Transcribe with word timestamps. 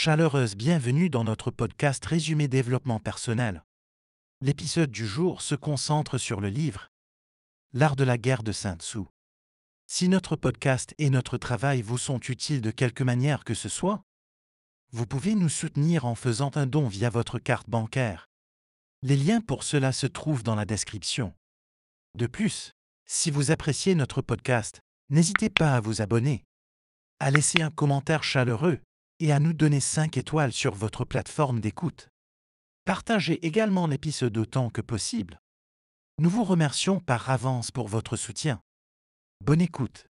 chaleureuse 0.00 0.54
bienvenue 0.54 1.10
dans 1.10 1.24
notre 1.24 1.50
podcast 1.50 2.06
Résumé 2.06 2.46
développement 2.46 3.00
personnel. 3.00 3.64
L'épisode 4.40 4.92
du 4.92 5.04
jour 5.04 5.42
se 5.42 5.56
concentre 5.56 6.18
sur 6.18 6.40
le 6.40 6.50
livre 6.50 6.92
L'art 7.72 7.96
de 7.96 8.04
la 8.04 8.16
guerre 8.16 8.44
de 8.44 8.52
Sun 8.52 8.76
Tzu. 8.78 9.00
Si 9.88 10.08
notre 10.08 10.36
podcast 10.36 10.94
et 10.98 11.10
notre 11.10 11.36
travail 11.36 11.82
vous 11.82 11.98
sont 11.98 12.20
utiles 12.20 12.60
de 12.60 12.70
quelque 12.70 13.02
manière 13.02 13.42
que 13.42 13.54
ce 13.54 13.68
soit, 13.68 14.04
vous 14.92 15.04
pouvez 15.04 15.34
nous 15.34 15.48
soutenir 15.48 16.04
en 16.04 16.14
faisant 16.14 16.52
un 16.54 16.66
don 16.66 16.86
via 16.86 17.10
votre 17.10 17.40
carte 17.40 17.68
bancaire. 17.68 18.28
Les 19.02 19.16
liens 19.16 19.40
pour 19.40 19.64
cela 19.64 19.90
se 19.90 20.06
trouvent 20.06 20.44
dans 20.44 20.54
la 20.54 20.64
description. 20.64 21.34
De 22.14 22.28
plus, 22.28 22.70
si 23.04 23.32
vous 23.32 23.50
appréciez 23.50 23.96
notre 23.96 24.22
podcast, 24.22 24.80
n'hésitez 25.10 25.50
pas 25.50 25.74
à 25.74 25.80
vous 25.80 26.02
abonner, 26.02 26.44
à 27.18 27.32
laisser 27.32 27.62
un 27.62 27.72
commentaire 27.72 28.22
chaleureux 28.22 28.78
et 29.20 29.32
à 29.32 29.40
nous 29.40 29.52
donner 29.52 29.80
5 29.80 30.16
étoiles 30.16 30.52
sur 30.52 30.74
votre 30.74 31.04
plateforme 31.04 31.60
d'écoute. 31.60 32.10
Partagez 32.84 33.44
également 33.46 33.86
l'épisode 33.86 34.36
autant 34.38 34.70
que 34.70 34.80
possible. 34.80 35.40
Nous 36.18 36.30
vous 36.30 36.44
remercions 36.44 37.00
par 37.00 37.30
avance 37.30 37.70
pour 37.70 37.88
votre 37.88 38.16
soutien. 38.16 38.60
Bonne 39.44 39.60
écoute. 39.60 40.06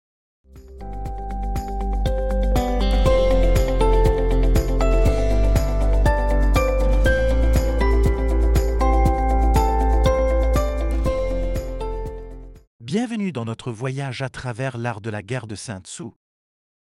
Bienvenue 12.81 13.33
dans 13.33 13.45
notre 13.45 13.71
voyage 13.71 14.23
à 14.23 14.31
travers 14.31 14.79
l'art 14.79 15.03
de 15.03 15.11
la 15.11 15.23
guerre 15.23 15.47
de 15.47 15.55
Saint-Tzu. 15.55 16.05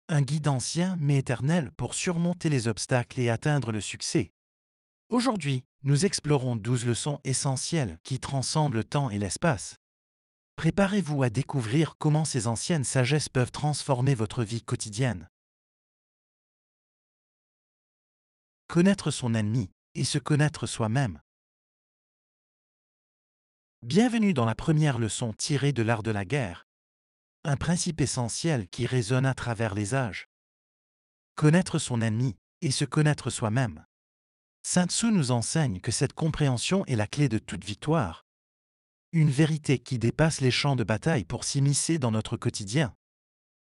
Un 0.09 0.21
guide 0.21 0.47
ancien 0.47 0.95
mais 1.01 1.17
éternel 1.17 1.69
pour 1.73 1.93
surmonter 1.93 2.47
les 2.47 2.69
obstacles 2.69 3.19
et 3.19 3.29
atteindre 3.29 3.73
le 3.73 3.81
succès. 3.81 4.31
Aujourd'hui, 5.09 5.65
nous 5.83 6.05
explorons 6.05 6.55
12 6.55 6.85
leçons 6.85 7.19
essentielles 7.25 7.99
qui 8.03 8.17
transcendent 8.17 8.73
le 8.73 8.85
temps 8.85 9.09
et 9.09 9.19
l'espace. 9.19 9.75
Préparez-vous 10.55 11.23
à 11.23 11.29
découvrir 11.29 11.97
comment 11.97 12.23
ces 12.23 12.47
anciennes 12.47 12.85
sagesses 12.85 13.27
peuvent 13.27 13.51
transformer 13.51 14.15
votre 14.15 14.45
vie 14.45 14.61
quotidienne. 14.61 15.27
Connaître 18.67 19.11
son 19.11 19.33
ennemi 19.33 19.69
et 19.93 20.05
se 20.05 20.19
connaître 20.19 20.67
soi-même. 20.67 21.21
Bienvenue 23.83 24.33
dans 24.33 24.45
la 24.45 24.55
première 24.55 24.99
leçon 24.99 25.33
tirée 25.33 25.73
de 25.73 25.83
l'art 25.83 26.03
de 26.03 26.11
la 26.11 26.23
guerre. 26.23 26.66
Un 27.43 27.57
principe 27.57 28.01
essentiel 28.01 28.67
qui 28.67 28.85
résonne 28.85 29.25
à 29.25 29.33
travers 29.33 29.73
les 29.73 29.95
âges. 29.95 30.27
Connaître 31.35 31.79
son 31.79 32.01
ennemi 32.01 32.35
et 32.61 32.71
se 32.71 32.85
connaître 32.85 33.29
soi-même. 33.29 33.85
Saint 34.63 34.87
Tzu 34.87 35.11
nous 35.11 35.31
enseigne 35.31 35.79
que 35.79 35.91
cette 35.91 36.13
compréhension 36.13 36.85
est 36.87 36.95
la 36.95 37.07
clé 37.07 37.29
de 37.29 37.37
toute 37.37 37.63
victoire. 37.63 38.25
Une 39.13 39.29
vérité 39.29 39.79
qui 39.79 39.99
dépasse 39.99 40.41
les 40.41 40.51
champs 40.51 40.75
de 40.75 40.83
bataille 40.83 41.23
pour 41.23 41.45
s'immiscer 41.45 41.99
dans 41.99 42.11
notre 42.11 42.35
quotidien. 42.35 42.93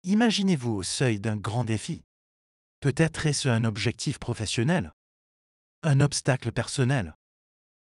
Imaginez-vous 0.05 0.73
au 0.73 0.83
seuil 0.83 1.21
d'un 1.21 1.37
grand 1.37 1.65
défi. 1.65 2.03
Peut-être 2.81 3.27
est-ce 3.27 3.49
un 3.49 3.65
objectif 3.65 4.19
professionnel, 4.19 4.93
un 5.83 6.01
obstacle 6.01 6.53
personnel, 6.53 7.15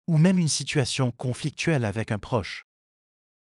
ou 0.08 0.18
même 0.18 0.40
une 0.40 0.48
situation 0.48 1.12
conflictuelle 1.12 1.86
avec 1.86 2.12
un 2.12 2.20
proche. 2.20 2.66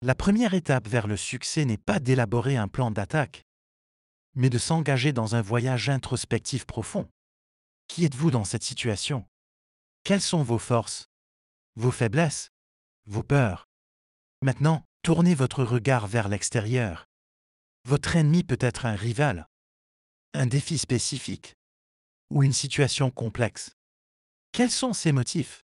La 0.05 0.15
première 0.15 0.53
étape 0.53 0.87
vers 0.87 1.07
le 1.07 1.17
succès 1.17 1.65
n'est 1.65 1.79
pas 1.79 1.99
d'élaborer 1.99 2.59
un 2.59 2.69
plan 2.69 2.91
d'attaque, 2.91 3.47
mais 4.35 4.51
de 4.51 4.59
s'engager 4.59 5.15
dans 5.15 5.35
un 5.35 5.41
voyage 5.41 5.89
introspectif 5.89 6.67
profond. 6.67 7.09
Qui 7.89 8.05
êtes-vous 8.05 8.31
dans 8.31 8.45
cette 8.45 8.65
situation? 8.65 9.27
Quelles 10.03 10.21
sont 10.21 10.43
vos 10.43 10.59
forces? 10.59 11.09
Vos 11.77 11.91
faiblesses? 11.91 12.51
Vos 13.07 13.23
peurs? 13.23 13.67
Maintenant, 14.43 14.85
tournez 15.01 15.35
votre 15.35 15.65
regard 15.65 16.07
vers 16.07 16.29
l'extérieur. 16.29 17.07
Votre 17.87 18.17
ennemi 18.17 18.45
peut 18.45 18.59
être 18.61 18.85
un 18.85 18.97
rival, 18.97 19.49
un 20.35 20.45
défi 20.45 20.77
spécifique 20.77 21.57
ou 22.29 22.43
une 22.43 22.53
situation 22.53 23.11
complexe. 23.11 23.71
Quels 24.53 24.71
sont 24.71 24.93
ses 24.93 25.13
motifs 25.13 25.65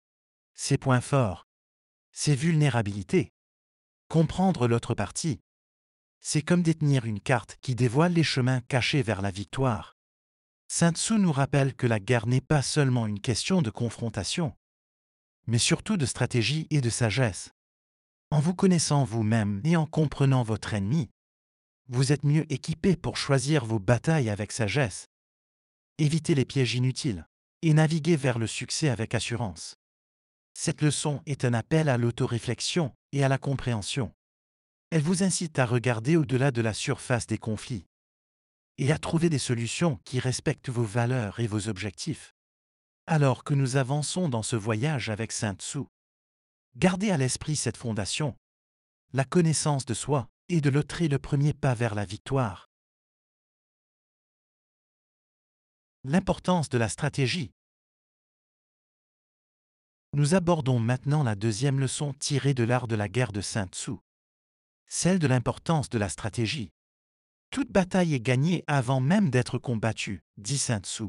ses 0.54 0.78
points 0.78 1.02
forts, 1.02 1.50
ses 2.14 2.34
vulnérabilités? 2.34 3.34
Comprendre 4.12 4.68
l'autre 4.68 4.94
partie. 4.94 5.40
C'est 6.20 6.42
comme 6.42 6.64
détenir 6.64 7.06
une 7.06 7.22
carte 7.22 7.58
qui 7.62 7.76
dévoile 7.76 8.12
les 8.12 8.24
chemins 8.24 8.60
cachés 8.60 9.02
vers 9.02 9.22
la 9.22 9.32
victoire. 9.32 9.96
Saint 10.68 10.92
Tzu 10.92 11.14
nous 11.14 11.32
rappelle 11.32 11.74
que 11.74 11.88
la 11.88 12.02
guerre 12.02 12.28
n'est 12.28 12.42
pas 12.42 12.62
seulement 12.62 13.08
une 13.08 13.22
question 13.22 13.62
de 13.62 13.70
confrontation, 13.70 14.54
mais 15.48 15.60
surtout 15.60 15.96
de 15.96 16.06
stratégie 16.06 16.68
et 16.72 16.82
de 16.82 16.90
sagesse. 16.90 17.54
En 18.32 18.42
vous 18.42 18.54
connaissant 18.54 19.06
vous-même 19.06 19.62
et 19.64 19.78
en 19.78 19.86
comprenant 19.86 20.44
votre 20.44 20.74
ennemi, 20.74 21.10
vous 21.88 22.12
êtes 22.12 22.26
mieux 22.26 22.46
équipé 22.52 22.98
pour 22.98 23.16
choisir 23.16 23.64
vos 23.64 23.80
batailles 23.80 24.30
avec 24.30 24.52
sagesse. 24.52 25.08
Évitez 26.00 26.36
les 26.36 26.44
pièges 26.44 26.76
inutiles 26.76 27.26
et 27.62 27.74
naviguez 27.74 28.18
vers 28.18 28.40
le 28.40 28.48
succès 28.48 28.90
avec 28.90 29.16
assurance. 29.16 29.78
Cette 30.54 30.82
leçon 30.82 31.22
est 31.26 31.46
un 31.46 31.54
appel 31.54 31.88
à 31.88 31.98
l'autoréflexion 31.98 32.94
et 33.12 33.24
à 33.24 33.28
la 33.28 33.38
compréhension. 33.38 34.14
Elle 34.90 35.02
vous 35.02 35.24
incite 35.24 35.58
à 35.60 35.66
regarder 35.66 36.18
au-delà 36.18 36.52
de 36.52 36.62
la 36.62 36.74
surface 36.74 37.28
des 37.28 37.38
conflits 37.38 37.86
et 38.78 38.92
à 38.92 38.98
trouver 38.98 39.30
des 39.30 39.40
solutions 39.40 39.98
qui 40.06 40.20
respectent 40.20 40.70
vos 40.70 40.84
valeurs 40.84 41.40
et 41.40 41.48
vos 41.48 41.68
objectifs. 41.68 42.34
Alors 43.08 43.44
que 43.44 43.54
nous 43.54 43.76
avançons 43.76 44.30
dans 44.30 44.44
ce 44.44 44.56
voyage 44.56 45.10
avec 45.10 45.32
Saint 45.32 45.56
Tzu, 45.56 45.84
gardez 46.76 47.12
à 47.12 47.18
l'esprit 47.18 47.56
cette 47.56 47.78
fondation. 47.78 48.36
La 49.14 49.26
connaissance 49.26 49.86
de 49.86 49.94
soi 49.94 50.30
et 50.50 50.62
de 50.62 50.70
l'autre 50.70 51.02
est 51.02 51.08
le 51.08 51.20
premier 51.20 51.54
pas 51.54 51.74
vers 51.74 51.96
la 51.96 52.06
victoire. 52.06 52.70
L'importance 56.04 56.70
de 56.70 56.78
la 56.78 56.90
stratégie 56.90 57.52
nous 60.14 60.36
abordons 60.36 60.80
maintenant 60.80 61.24
la 61.24 61.36
deuxième 61.36 61.80
leçon 61.80 62.14
tirée 62.14 62.54
de 62.54 62.64
l'art 62.64 62.88
de 62.88 62.96
la 62.96 63.08
guerre 63.08 63.32
de 63.32 63.40
Saint 63.40 63.68
Tzu, 63.68 63.94
celle 64.88 65.20
de 65.20 65.28
l'importance 65.28 65.90
de 65.90 65.98
la 65.98 66.10
stratégie. 66.10 66.72
Toute 67.50 67.72
bataille 67.72 68.14
est 68.14 68.20
gagnée 68.20 68.64
avant 68.68 69.00
même 69.00 69.30
d'être 69.30 69.58
combattue, 69.58 70.22
dit 70.38 70.58
Saint 70.58 70.82
Tzu. 70.82 71.06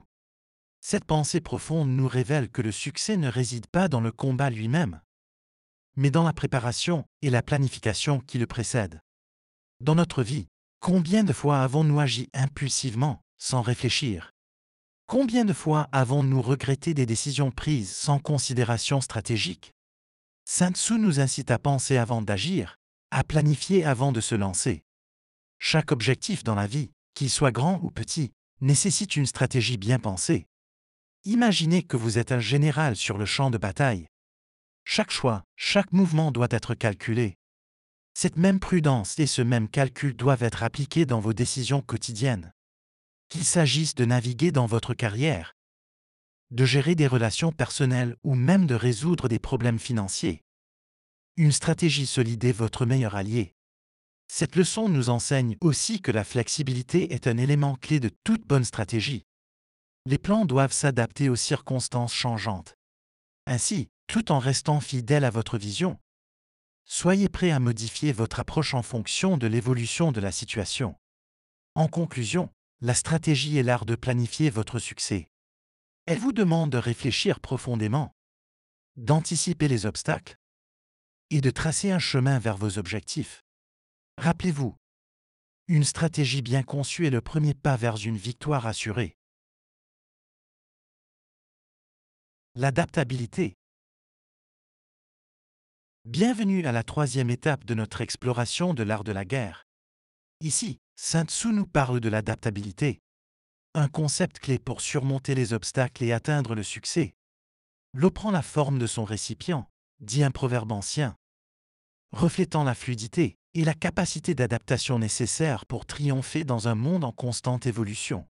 Cette 0.81 1.05
pensée 1.05 1.41
profonde 1.41 1.89
nous 1.89 2.07
révèle 2.07 2.49
que 2.49 2.63
le 2.63 2.73
succès 2.73 3.17
ne 3.17 3.29
réside 3.29 3.67
pas 3.67 3.89
dans 3.89 4.01
le 4.01 4.13
combat 4.13 4.51
lui-même, 4.51 5.01
mais 5.97 6.11
dans 6.11 6.25
la 6.25 6.33
préparation 6.33 7.05
et 7.23 7.31
la 7.31 7.43
planification 7.43 8.21
qui 8.21 8.39
le 8.39 8.47
précèdent. 8.47 9.01
Dans 9.81 9.95
notre 9.97 10.23
vie, 10.23 10.47
combien 10.81 11.25
de 11.25 11.33
fois 11.33 11.63
avons-nous 11.63 12.01
agi 12.01 12.29
impulsivement, 12.35 13.21
sans 13.37 13.63
réfléchir? 13.63 14.33
Combien 15.13 15.45
de 15.45 15.53
fois 15.53 15.91
avons-nous 15.93 16.41
regretté 16.41 16.95
des 16.95 17.05
décisions 17.05 17.51
prises 17.51 17.95
sans 17.95 18.19
considération 18.19 19.03
stratégique? 19.03 19.75
Saint 20.47 20.73
Tzu 20.73 20.95
nous 20.95 21.21
incite 21.21 21.51
à 21.51 21.59
penser 21.59 21.99
avant 21.99 22.23
d'agir, 22.23 22.79
à 23.11 23.23
planifier 23.23 23.85
avant 23.85 24.11
de 24.11 24.23
se 24.23 24.35
lancer. 24.35 24.85
Chaque 25.59 25.93
objectif 25.93 26.45
dans 26.45 26.55
la 26.55 26.67
vie, 26.67 26.93
qu'il 27.13 27.29
soit 27.29 27.53
grand 27.53 27.79
ou 27.83 27.91
petit, 27.91 28.33
nécessite 28.63 29.15
une 29.15 29.27
stratégie 29.27 29.77
bien 29.77 29.99
pensée. 29.99 30.47
Imaginez 31.25 31.83
que 31.83 31.99
vous 31.99 32.17
êtes 32.17 32.33
un 32.33 32.41
général 32.41 32.97
sur 32.97 33.19
le 33.19 33.27
champ 33.27 33.51
de 33.51 33.59
bataille. 33.59 34.07
Chaque 34.87 35.11
choix, 35.11 35.45
chaque 35.57 35.93
mouvement 35.93 36.33
doit 36.33 36.49
être 36.49 36.75
calculé. 36.75 37.37
Cette 38.15 38.39
même 38.39 38.61
prudence 38.61 39.19
et 39.19 39.27
ce 39.27 39.43
même 39.43 39.69
calcul 39.69 40.17
doivent 40.17 40.43
être 40.43 40.63
appliqués 40.63 41.05
dans 41.05 41.21
vos 41.21 41.35
décisions 41.35 41.83
quotidiennes 41.83 42.55
qu'il 43.33 43.47
s'agisse 43.47 43.95
de 43.95 44.05
naviguer 44.05 44.53
dans 44.53 44.67
votre 44.67 44.93
carrière, 44.93 45.55
de 46.51 46.67
gérer 46.67 46.95
des 46.95 47.07
relations 47.07 47.51
personnelles 47.51 48.15
ou 48.25 48.35
même 48.35 48.67
de 48.67 48.75
résoudre 48.75 49.27
des 49.27 49.39
problèmes 49.39 49.79
financiers. 49.79 50.43
Une 51.39 51.51
stratégie 51.51 52.05
solide 52.05 52.45
est 52.45 52.53
votre 52.53 52.85
meilleur 52.85 53.15
allié. 53.15 53.55
Cette 54.29 54.55
leçon 54.55 54.91
nous 54.91 55.09
enseigne 55.09 55.57
aussi 55.63 56.03
que 56.03 56.13
la 56.13 56.25
flexibilité 56.25 57.15
est 57.15 57.27
un 57.27 57.39
élément 57.39 57.77
clé 57.77 58.01
de 58.01 58.11
toute 58.23 58.47
bonne 58.47 58.67
stratégie. 58.67 59.25
Les 60.05 60.19
plans 60.19 60.45
doivent 60.45 60.75
s'adapter 60.75 61.31
aux 61.31 61.37
circonstances 61.37 62.13
changeantes. 62.13 62.75
Ainsi, 63.47 63.89
tout 64.09 64.31
en 64.31 64.41
restant 64.41 64.81
fidèle 64.81 65.25
à 65.25 65.31
votre 65.31 65.57
vision, 65.57 65.99
soyez 66.85 67.31
prêt 67.31 67.51
à 67.51 67.61
modifier 67.61 68.13
votre 68.13 68.41
approche 68.41 68.75
en 68.75 68.83
fonction 68.83 69.39
de 69.39 69.47
l'évolution 69.47 70.13
de 70.13 70.21
la 70.21 70.33
situation. 70.33 70.97
En 71.75 71.89
conclusion, 71.89 72.51
la 72.85 72.95
stratégie 72.95 73.59
est 73.59 73.63
l'art 73.63 73.87
de 73.87 73.95
planifier 73.95 74.51
votre 74.51 74.81
succès. 74.81 75.31
Elle 76.07 76.19
vous 76.19 76.33
demande 76.33 76.71
de 76.71 76.79
réfléchir 76.79 77.39
profondément, 77.39 78.13
d'anticiper 78.97 79.69
les 79.69 79.87
obstacles 79.87 80.37
et 81.31 81.41
de 81.41 81.51
tracer 81.51 81.93
un 81.93 82.01
chemin 82.01 82.41
vers 82.41 82.57
vos 82.57 82.79
objectifs. 82.79 83.45
Rappelez-vous, 84.19 84.77
une 85.69 85.85
stratégie 85.85 86.43
bien 86.43 86.65
conçue 86.65 87.07
est 87.07 87.11
le 87.11 87.21
premier 87.21 87.55
pas 87.55 87.77
vers 87.77 88.05
une 88.05 88.17
victoire 88.17 88.67
assurée. 88.67 89.17
L'adaptabilité. 92.57 93.57
Bienvenue 96.05 96.67
à 96.67 96.73
la 96.73 96.83
troisième 96.83 97.31
étape 97.31 97.65
de 97.65 97.75
notre 97.75 98.01
exploration 98.01 98.75
de 98.75 98.83
l'art 98.83 99.05
de 99.05 99.13
la 99.13 99.25
guerre. 99.25 99.69
Ici, 100.41 100.81
Sun 100.97 101.27
Tzu 101.27 101.49
nous 101.49 101.67
parle 101.67 102.01
de 102.01 102.09
l'adaptabilité, 102.09 103.01
un 103.75 103.89
concept 103.89 104.39
clé 104.39 104.59
pour 104.59 104.81
surmonter 104.81 105.35
les 105.35 105.53
obstacles 105.53 106.05
et 106.05 106.13
atteindre 106.13 106.55
le 106.55 106.63
succès. 106.63 107.15
L'eau 107.95 108.11
prend 108.11 108.31
la 108.31 108.43
forme 108.43 108.79
de 108.79 108.87
son 108.87 109.05
récipient, 109.05 109.69
dit 110.01 110.23
un 110.23 110.31
proverbe 110.31 110.73
ancien, 110.73 111.17
reflétant 112.13 112.65
la 112.65 112.75
fluidité 112.75 113.37
et 113.55 113.65
la 113.65 113.75
capacité 113.75 114.35
d'adaptation 114.35 114.99
nécessaire 114.99 115.67
pour 115.67 115.87
triompher 115.87 116.45
dans 116.45 116.69
un 116.69 116.75
monde 116.75 117.05
en 117.05 117.13
constante 117.13 117.67
évolution. 117.67 118.27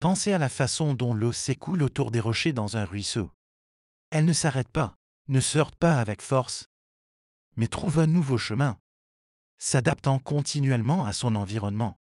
Pensez 0.00 0.32
à 0.32 0.38
la 0.38 0.48
façon 0.48 0.94
dont 0.94 1.14
l'eau 1.14 1.32
s'écoule 1.32 1.82
autour 1.82 2.10
des 2.10 2.20
rochers 2.20 2.52
dans 2.52 2.76
un 2.76 2.84
ruisseau. 2.84 3.30
Elle 4.10 4.24
ne 4.24 4.32
s'arrête 4.32 4.68
pas, 4.68 4.96
ne 5.28 5.40
sort 5.40 5.72
pas 5.72 5.98
avec 5.98 6.22
force, 6.22 6.68
mais 7.56 7.66
trouve 7.66 7.98
un 7.98 8.06
nouveau 8.06 8.38
chemin, 8.38 8.78
s'adaptant 9.58 10.18
continuellement 10.18 11.06
à 11.06 11.12
son 11.12 11.34
environnement. 11.36 11.96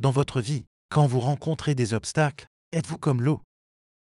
Dans 0.00 0.10
votre 0.10 0.40
vie, 0.40 0.66
quand 0.90 1.06
vous 1.06 1.20
rencontrez 1.20 1.74
des 1.74 1.94
obstacles, 1.94 2.48
êtes-vous 2.72 2.98
comme 2.98 3.22
l'eau, 3.22 3.42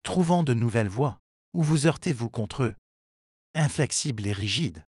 trouvant 0.04 0.44
de 0.44 0.54
nouvelles 0.54 0.88
voies, 0.88 1.20
ou 1.54 1.64
vous 1.64 1.88
heurtez-vous 1.88 2.30
contre 2.30 2.64
eux, 2.64 2.76
inflexible 3.56 4.28
et 4.28 4.34
rigide 4.34 4.86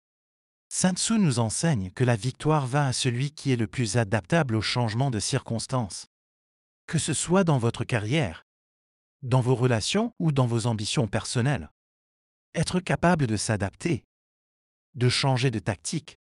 Saint 0.70 0.94
Tzu 0.94 1.18
nous 1.18 1.40
enseigne 1.40 1.92
que 1.92 2.04
la 2.04 2.18
victoire 2.18 2.68
va 2.68 2.88
à 2.88 2.94
celui 2.94 3.32
qui 3.32 3.52
est 3.52 3.58
le 3.58 3.68
plus 3.68 3.96
adaptable 3.96 4.56
au 4.56 4.62
changement 4.62 5.12
de 5.12 5.20
circonstances. 5.20 6.08
Que 6.88 6.98
ce 6.98 7.14
soit 7.14 7.46
dans 7.46 7.58
votre 7.58 7.86
carrière, 7.86 8.44
dans 9.22 9.40
vos 9.40 9.56
relations 9.56 10.14
ou 10.20 10.32
dans 10.32 10.46
vos 10.46 10.68
ambitions 10.68 11.08
personnelles. 11.08 11.72
Être 12.54 12.80
capable 12.80 13.28
de 13.28 13.38
s'adapter, 13.38 14.04
de 14.96 15.10
changer 15.10 15.52
de 15.52 15.60
tactique, 15.60 16.18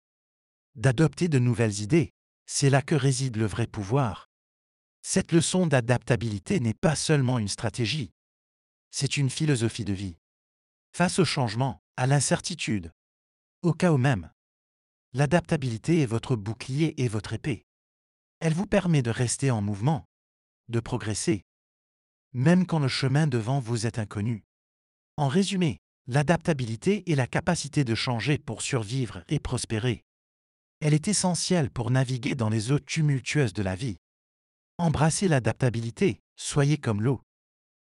d'adopter 0.74 1.28
de 1.28 1.38
nouvelles 1.38 1.80
idées, 1.80 2.10
c'est 2.46 2.70
là 2.70 2.82
que 2.82 2.94
réside 2.94 3.36
le 3.36 3.46
vrai 3.46 3.66
pouvoir. 3.66 4.28
Cette 5.02 5.32
leçon 5.32 5.66
d'adaptabilité 5.66 6.60
n'est 6.60 6.74
pas 6.74 6.96
seulement 6.96 7.38
une 7.38 7.48
stratégie, 7.48 8.10
c'est 8.90 9.16
une 9.16 9.30
philosophie 9.30 9.84
de 9.84 9.92
vie. 9.92 10.16
Face 10.96 11.18
au 11.18 11.24
changement, 11.24 11.82
à 11.96 12.06
l'incertitude, 12.06 12.92
au 13.62 13.72
chaos 13.72 13.98
même, 13.98 14.30
l'adaptabilité 15.12 16.00
est 16.00 16.06
votre 16.06 16.36
bouclier 16.36 16.94
et 17.02 17.08
votre 17.08 17.32
épée. 17.32 17.64
Elle 18.40 18.54
vous 18.54 18.66
permet 18.66 19.02
de 19.02 19.10
rester 19.10 19.50
en 19.50 19.62
mouvement, 19.62 20.04
de 20.68 20.80
progresser, 20.80 21.42
même 22.32 22.66
quand 22.66 22.78
le 22.78 22.88
chemin 22.88 23.26
devant 23.26 23.60
vous 23.60 23.86
est 23.86 23.98
inconnu. 23.98 24.44
En 25.16 25.28
résumé, 25.28 25.78
l'adaptabilité 26.06 27.10
est 27.10 27.14
la 27.14 27.26
capacité 27.26 27.84
de 27.84 27.94
changer 27.94 28.38
pour 28.38 28.62
survivre 28.62 29.24
et 29.28 29.38
prospérer. 29.38 30.04
Elle 30.84 30.92
est 30.92 31.08
essentielle 31.08 31.70
pour 31.70 31.90
naviguer 31.90 32.34
dans 32.34 32.50
les 32.50 32.70
eaux 32.70 32.78
tumultueuses 32.78 33.54
de 33.54 33.62
la 33.62 33.74
vie. 33.74 33.96
Embrassez 34.76 35.28
l'adaptabilité, 35.28 36.20
soyez 36.36 36.76
comme 36.76 37.00
l'eau. 37.00 37.22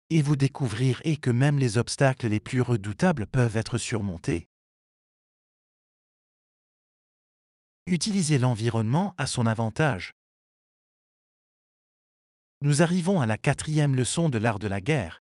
Et 0.09 0.21
vous 0.21 0.37
découvrirez 0.37 1.17
que 1.17 1.29
même 1.29 1.59
les 1.59 1.77
obstacles 1.77 2.27
les 2.27 2.39
plus 2.39 2.61
redoutables 2.61 3.27
peuvent 3.27 3.57
être 3.57 3.77
surmontés. 3.77 4.47
Utilisez 7.87 8.37
l'environnement 8.37 9.13
à 9.17 9.27
son 9.27 9.47
avantage. 9.47 10.13
Nous 12.61 12.81
arrivons 12.81 13.19
à 13.19 13.25
la 13.25 13.37
quatrième 13.37 13.97
leçon 13.97 14.29
de 14.29 14.37
l'art 14.37 14.59
de 14.59 14.67
la 14.67 14.79
guerre. 14.79 15.21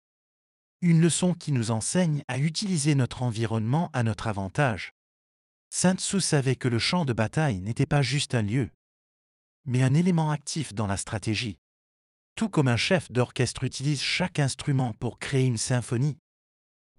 Une 0.83 1.01
leçon 1.01 1.33
qui 1.33 1.53
nous 1.53 1.71
enseigne 1.71 2.23
à 2.29 2.37
utiliser 2.37 2.95
notre 2.95 3.23
environnement 3.23 3.89
à 3.95 4.03
notre 4.03 4.27
avantage. 4.27 4.93
Saint 5.79 5.97
Tzu 5.97 6.23
savait 6.23 6.57
que 6.57 6.69
le 6.69 6.79
champ 6.79 7.05
de 7.05 7.13
bataille 7.13 7.61
n'était 7.61 7.85
pas 7.85 8.01
juste 8.01 8.35
un 8.35 8.41
lieu, 8.41 8.71
mais 9.67 9.83
un 9.83 9.93
élément 9.93 10.31
actif 10.31 10.73
dans 10.73 10.87
la 10.87 10.97
stratégie. 10.97 11.59
Tout 12.35 12.49
comme 12.49 12.69
un 12.69 12.79
chef 12.79 13.13
d'orchestre 13.13 13.63
utilise 13.63 14.01
chaque 14.01 14.39
instrument 14.39 14.95
pour 14.95 15.19
créer 15.19 15.45
une 15.45 15.59
symphonie, 15.59 16.17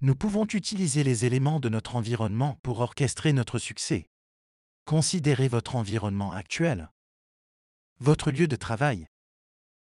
nous 0.02 0.14
pouvons 0.14 0.46
utiliser 0.46 1.04
les 1.04 1.26
éléments 1.26 1.60
de 1.60 1.70
notre 1.70 1.96
environnement 1.96 2.60
pour 2.62 2.80
orchestrer 2.82 3.34
notre 3.34 3.58
succès. 3.58 4.06
Considérez 4.86 5.48
votre 5.48 5.76
environnement 5.76 6.32
actuel, 6.32 6.92
votre 8.00 8.30
lieu 8.30 8.48
de 8.48 8.56
travail, 8.56 9.08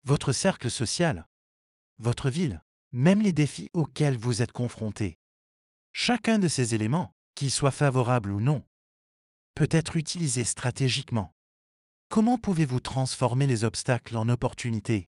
votre 0.06 0.32
cercle 0.32 0.72
social, 0.72 1.28
votre 1.98 2.30
ville, 2.30 2.64
même 2.94 3.22
les 3.22 3.34
défis 3.34 3.68
auxquels 3.74 4.18
vous 4.18 4.42
êtes 4.42 4.54
confrontés. 4.54 5.18
Chacun 5.92 6.40
de 6.40 6.48
ces 6.48 6.76
éléments, 6.76 7.14
qu'ils 7.36 7.52
soient 7.52 7.72
favorables 7.72 8.32
ou 8.32 8.40
non, 8.40 8.64
peut 9.60 9.68
être 9.72 9.98
utilisé 9.98 10.46
stratégiquement. 10.46 11.36
Comment 12.08 12.38
pouvez-vous 12.38 12.80
transformer 12.80 13.46
les 13.46 13.66
obstacles 13.66 14.16
en 14.16 14.30
opportunités? 14.30 15.10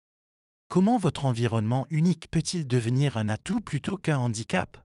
Comment 0.66 0.98
votre 0.98 1.26
environnement 1.26 1.86
unique 1.90 2.28
peut-il 2.28 2.66
devenir 2.66 3.16
un 3.16 3.28
atout 3.28 3.60
plutôt 3.60 3.96
qu'un 3.96 4.18
handicap? 4.18 4.84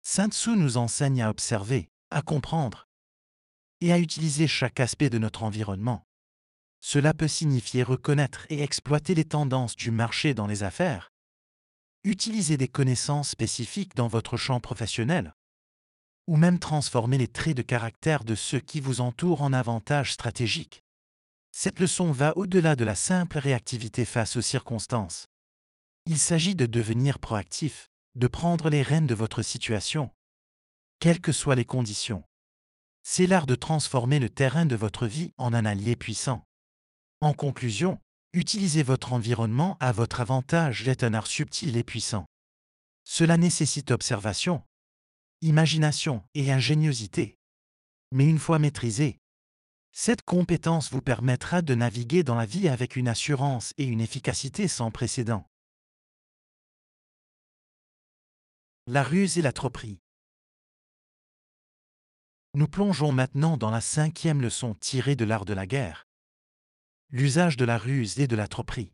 Saint 0.00 0.30
Tzu 0.30 0.56
nous 0.56 0.78
enseigne 0.78 1.20
à 1.20 1.28
observer, 1.28 1.90
à 2.10 2.22
comprendre 2.22 2.88
et 3.82 3.92
à 3.92 3.98
utiliser 3.98 4.46
chaque 4.46 4.80
aspect 4.80 5.10
de 5.10 5.18
notre 5.18 5.42
environnement. 5.42 6.06
Cela 6.80 7.12
peut 7.12 7.28
signifier 7.28 7.82
reconnaître 7.82 8.46
et 8.48 8.62
exploiter 8.62 9.14
les 9.14 9.26
tendances 9.26 9.76
du 9.76 9.90
marché 9.90 10.32
dans 10.32 10.46
les 10.46 10.62
affaires, 10.62 11.10
utiliser 12.04 12.56
des 12.56 12.68
connaissances 12.68 13.28
spécifiques 13.28 13.94
dans 13.96 14.08
votre 14.08 14.38
champ 14.38 14.60
professionnel, 14.60 15.34
ou 16.28 16.36
même 16.36 16.58
transformer 16.58 17.16
les 17.16 17.26
traits 17.26 17.56
de 17.56 17.62
caractère 17.62 18.22
de 18.22 18.34
ceux 18.34 18.60
qui 18.60 18.80
vous 18.80 19.00
entourent 19.00 19.40
en 19.40 19.54
avantages 19.54 20.12
stratégiques. 20.12 20.84
Cette 21.52 21.80
leçon 21.80 22.12
va 22.12 22.36
au-delà 22.36 22.76
de 22.76 22.84
la 22.84 22.94
simple 22.94 23.38
réactivité 23.38 24.04
face 24.04 24.36
aux 24.36 24.42
circonstances. 24.42 25.26
Il 26.04 26.18
s'agit 26.18 26.54
de 26.54 26.66
devenir 26.66 27.18
proactif, 27.18 27.88
de 28.14 28.26
prendre 28.26 28.68
les 28.68 28.82
rênes 28.82 29.06
de 29.06 29.14
votre 29.14 29.40
situation, 29.40 30.10
quelles 31.00 31.20
que 31.20 31.32
soient 31.32 31.54
les 31.54 31.64
conditions. 31.64 32.22
C'est 33.02 33.26
l'art 33.26 33.46
de 33.46 33.54
transformer 33.54 34.18
le 34.18 34.28
terrain 34.28 34.66
de 34.66 34.76
votre 34.76 35.06
vie 35.06 35.32
en 35.38 35.54
un 35.54 35.64
allié 35.64 35.96
puissant. 35.96 36.44
En 37.22 37.32
conclusion, 37.32 37.98
utiliser 38.34 38.82
votre 38.82 39.14
environnement 39.14 39.78
à 39.80 39.92
votre 39.92 40.20
avantage 40.20 40.86
est 40.86 41.02
un 41.02 41.14
art 41.14 41.26
subtil 41.26 41.74
et 41.78 41.84
puissant. 41.84 42.26
Cela 43.04 43.38
nécessite 43.38 43.90
observation, 43.90 44.62
imagination 45.40 46.22
et 46.34 46.52
ingéniosité. 46.52 47.38
Mais 48.12 48.26
une 48.26 48.38
fois 48.38 48.58
maîtrisée, 48.58 49.20
cette 49.92 50.22
compétence 50.22 50.90
vous 50.90 51.02
permettra 51.02 51.62
de 51.62 51.74
naviguer 51.74 52.22
dans 52.22 52.34
la 52.34 52.46
vie 52.46 52.68
avec 52.68 52.96
une 52.96 53.08
assurance 53.08 53.74
et 53.78 53.84
une 53.84 54.00
efficacité 54.00 54.68
sans 54.68 54.90
précédent. 54.90 55.48
La 58.86 59.02
ruse 59.02 59.38
et 59.38 59.42
la 59.42 59.52
troperie. 59.52 60.00
Nous 62.54 62.68
plongeons 62.68 63.12
maintenant 63.12 63.56
dans 63.56 63.70
la 63.70 63.80
cinquième 63.80 64.40
leçon 64.40 64.74
tirée 64.74 65.16
de 65.16 65.24
l'art 65.24 65.44
de 65.44 65.52
la 65.52 65.66
guerre. 65.66 66.06
L'usage 67.10 67.56
de 67.56 67.64
la 67.64 67.76
ruse 67.76 68.18
et 68.18 68.26
de 68.26 68.36
la 68.36 68.48
troperie. 68.48 68.92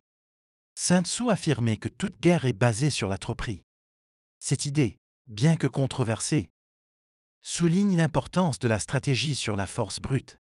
Saint 0.75 1.03
Tzu 1.03 1.29
affirmait 1.29 1.77
que 1.77 1.87
toute 1.87 2.19
guerre 2.19 2.45
est 2.45 2.53
basée 2.53 2.89
sur 2.89 3.07
la 3.07 3.17
troperie. 3.17 3.63
Cette 4.39 4.65
idée, 4.65 4.99
bien 5.27 5.55
que 5.55 5.67
controversée, 5.67 6.49
souligne 7.41 7.97
l'importance 7.97 8.59
de 8.59 8.67
la 8.67 8.79
stratégie 8.79 9.35
sur 9.35 9.55
la 9.55 9.67
force 9.67 9.99
brute. 9.99 10.39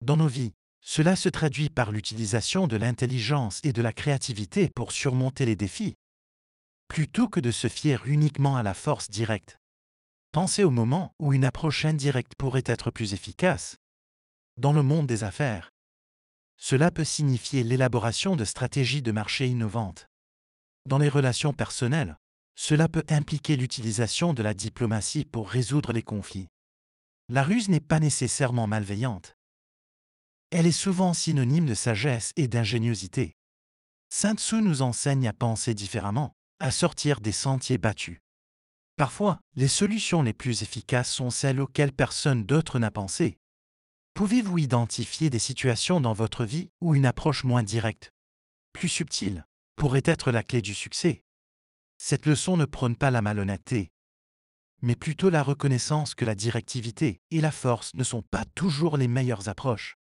Dans 0.00 0.16
nos 0.16 0.28
vies, 0.28 0.52
cela 0.80 1.16
se 1.16 1.28
traduit 1.28 1.70
par 1.70 1.92
l'utilisation 1.92 2.66
de 2.66 2.76
l'intelligence 2.76 3.60
et 3.62 3.72
de 3.72 3.80
la 3.82 3.92
créativité 3.92 4.70
pour 4.74 4.92
surmonter 4.92 5.46
les 5.46 5.56
défis, 5.56 5.94
plutôt 6.88 7.28
que 7.28 7.40
de 7.40 7.50
se 7.50 7.68
fier 7.68 8.02
uniquement 8.04 8.56
à 8.56 8.62
la 8.62 8.74
force 8.74 9.08
directe. 9.10 9.58
Pensez 10.32 10.64
au 10.64 10.70
moment 10.70 11.14
où 11.18 11.32
une 11.32 11.44
approche 11.44 11.84
indirecte 11.84 12.34
pourrait 12.36 12.64
être 12.66 12.90
plus 12.90 13.14
efficace. 13.14 13.76
Dans 14.56 14.72
le 14.72 14.82
monde 14.82 15.06
des 15.06 15.24
affaires, 15.24 15.70
cela 16.56 16.90
peut 16.90 17.04
signifier 17.04 17.62
l'élaboration 17.62 18.36
de 18.36 18.44
stratégies 18.44 19.02
de 19.02 19.12
marché 19.12 19.46
innovantes. 19.46 20.06
Dans 20.86 20.98
les 20.98 21.08
relations 21.08 21.52
personnelles, 21.52 22.16
cela 22.54 22.88
peut 22.88 23.04
impliquer 23.08 23.56
l'utilisation 23.56 24.32
de 24.34 24.42
la 24.42 24.54
diplomatie 24.54 25.24
pour 25.24 25.48
résoudre 25.48 25.92
les 25.92 26.02
conflits. 26.02 26.48
La 27.28 27.42
ruse 27.42 27.68
n'est 27.68 27.80
pas 27.80 28.00
nécessairement 28.00 28.66
malveillante. 28.66 29.34
Elle 30.50 30.66
est 30.66 30.72
souvent 30.72 31.14
synonyme 31.14 31.66
de 31.66 31.74
sagesse 31.74 32.32
et 32.36 32.48
d'ingéniosité. 32.48 33.34
Saint 34.10 34.36
Tzu 34.36 34.62
nous 34.62 34.82
enseigne 34.82 35.26
à 35.26 35.32
penser 35.32 35.74
différemment, 35.74 36.36
à 36.60 36.70
sortir 36.70 37.20
des 37.20 37.32
sentiers 37.32 37.78
battus. 37.78 38.20
Parfois, 38.96 39.40
les 39.56 39.66
solutions 39.66 40.22
les 40.22 40.32
plus 40.32 40.62
efficaces 40.62 41.10
sont 41.10 41.30
celles 41.30 41.60
auxquelles 41.60 41.92
personne 41.92 42.44
d'autre 42.44 42.78
n'a 42.78 42.92
pensé. 42.92 43.38
Pouvez-vous 44.14 44.58
identifier 44.58 45.30
des 45.30 45.40
situations 45.40 46.00
dans 46.00 46.12
votre 46.12 46.44
vie 46.44 46.70
où 46.80 46.94
une 46.94 47.06
approche 47.06 47.42
moins 47.42 47.64
directe, 47.64 48.10
plus 48.72 48.88
subtile, 48.88 49.44
pourrait 49.74 50.02
être 50.04 50.30
la 50.30 50.44
clé 50.44 50.62
du 50.62 50.74
succès? 50.74 51.24
Cette 51.96 52.26
leçon 52.26 52.56
ne 52.56 52.64
prône 52.64 52.96
pas 52.96 53.10
la 53.10 53.22
malhonnêteté, 53.22 53.92
mais 54.84 54.96
plutôt 54.96 55.30
la 55.30 55.42
reconnaissance 55.42 56.14
que 56.14 56.26
la 56.26 56.34
directivité 56.34 57.22
et 57.30 57.40
la 57.40 57.50
force 57.50 57.94
ne 57.94 58.04
sont 58.04 58.20
pas 58.20 58.44
toujours 58.54 58.98
les 58.98 59.08
meilleures 59.08 59.48
approches. 59.48 59.96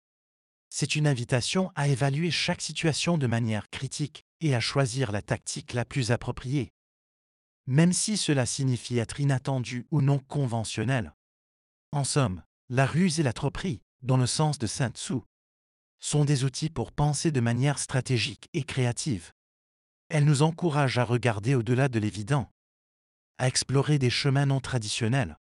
C'est 0.70 0.96
une 0.96 1.06
invitation 1.06 1.70
à 1.74 1.88
évaluer 1.88 2.30
chaque 2.30 2.62
situation 2.62 3.18
de 3.18 3.26
manière 3.26 3.68
critique 3.68 4.24
et 4.40 4.54
à 4.54 4.60
choisir 4.60 5.12
la 5.12 5.20
tactique 5.20 5.74
la 5.74 5.84
plus 5.84 6.12
appropriée. 6.12 6.72
Même 7.66 7.92
si 7.92 8.16
cela 8.16 8.46
signifie 8.46 8.98
être 8.98 9.20
inattendu 9.20 9.86
ou 9.90 10.00
non 10.00 10.18
conventionnel. 10.18 11.14
En 11.92 12.04
somme, 12.04 12.42
la 12.68 12.86
ruse 12.86 13.20
et 13.20 13.22
la 13.22 13.32
troperie, 13.32 13.82
dans 14.00 14.16
le 14.16 14.26
sens 14.26 14.58
de 14.58 14.66
Saint 14.66 14.90
Tzu, 14.90 15.16
sont 15.98 16.24
des 16.24 16.44
outils 16.44 16.70
pour 16.70 16.92
penser 16.92 17.30
de 17.30 17.40
manière 17.40 17.78
stratégique 17.78 18.48
et 18.54 18.62
créative. 18.62 19.32
Elles 20.10 20.24
nous 20.24 20.42
encouragent 20.42 20.98
à 20.98 21.04
regarder 21.04 21.54
au-delà 21.54 21.88
de 21.88 22.00
l'évident, 22.00 22.50
à 23.38 23.46
explorer 23.46 24.00
des 24.00 24.10
chemins 24.10 24.44
non 24.44 24.58
traditionnels 24.58 25.38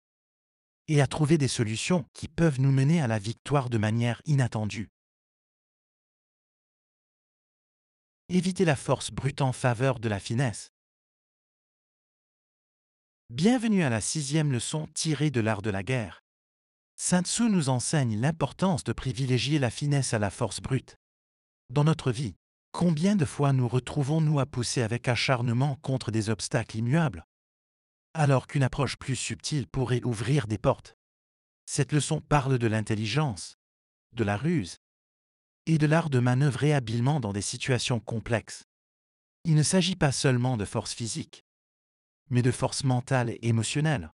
et 0.89 1.01
à 1.01 1.07
trouver 1.07 1.39
des 1.39 1.49
solutions 1.49 2.05
qui 2.13 2.29
peuvent 2.29 2.61
nous 2.61 2.71
mener 2.71 3.01
à 3.01 3.07
la 3.07 3.19
victoire 3.19 3.71
de 3.71 3.79
manière 3.79 4.21
inattendue. 4.27 4.91
Évitez 8.29 8.67
la 8.67 8.77
force 8.77 9.11
brute 9.11 9.41
en 9.41 9.53
faveur 9.53 9.99
de 10.01 10.09
la 10.11 10.21
finesse. 10.21 10.71
Bienvenue 13.31 13.83
à 13.83 13.89
la 13.89 14.03
sixième 14.03 14.53
leçon 14.53 14.87
tirée 14.89 15.31
de 15.31 15.41
l'art 15.41 15.63
de 15.63 15.71
la 15.71 15.83
guerre. 15.83 16.23
Saint 16.97 17.23
Tzu 17.23 17.49
nous 17.49 17.71
enseigne 17.71 18.21
l'importance 18.21 18.85
de 18.85 18.93
privilégier 18.93 19.59
la 19.59 19.71
finesse 19.71 20.13
à 20.13 20.19
la 20.19 20.31
force 20.31 20.61
brute. 20.61 20.97
Dans 21.71 21.85
notre 21.85 22.13
vie, 22.13 22.35
combien 22.79 23.17
de 23.17 23.25
fois 23.25 23.53
nous 23.53 23.67
retrouvons-nous 23.67 24.39
à 24.39 24.47
pousser 24.47 24.83
avec 24.83 25.09
acharnement 25.09 25.75
contre 25.83 26.13
des 26.13 26.31
obstacles 26.31 26.77
immuables 26.77 27.27
alors 28.15 28.47
qu'une 28.47 28.63
approche 28.63 28.97
plus 28.97 29.17
subtile 29.17 29.67
pourrait 29.67 30.05
ouvrir 30.05 30.47
des 30.47 30.59
portes? 30.59 30.95
Cette 31.67 31.91
leçon 31.91 32.21
parle 32.21 32.57
de 32.57 32.69
l'intelligence, 32.69 33.57
de 34.13 34.23
la 34.23 34.37
ruse 34.37 34.79
et 35.67 35.77
de 35.77 35.87
l'art 35.89 36.09
de 36.09 36.21
manœuvrer 36.21 36.73
habilement 36.73 37.19
dans 37.19 37.33
des 37.33 37.43
situations 37.43 37.99
complexes. 37.99 38.63
Il 39.43 39.57
ne 39.57 39.65
s'agit 39.65 39.97
pas 39.97 40.13
seulement 40.13 40.57
de 40.57 40.65
force 40.65 40.95
physique, 40.95 41.45
mais 42.31 42.43
de 42.43 42.53
force 42.53 42.85
mentale 42.85 43.31
et 43.31 43.41
émotionnelle. 43.43 44.13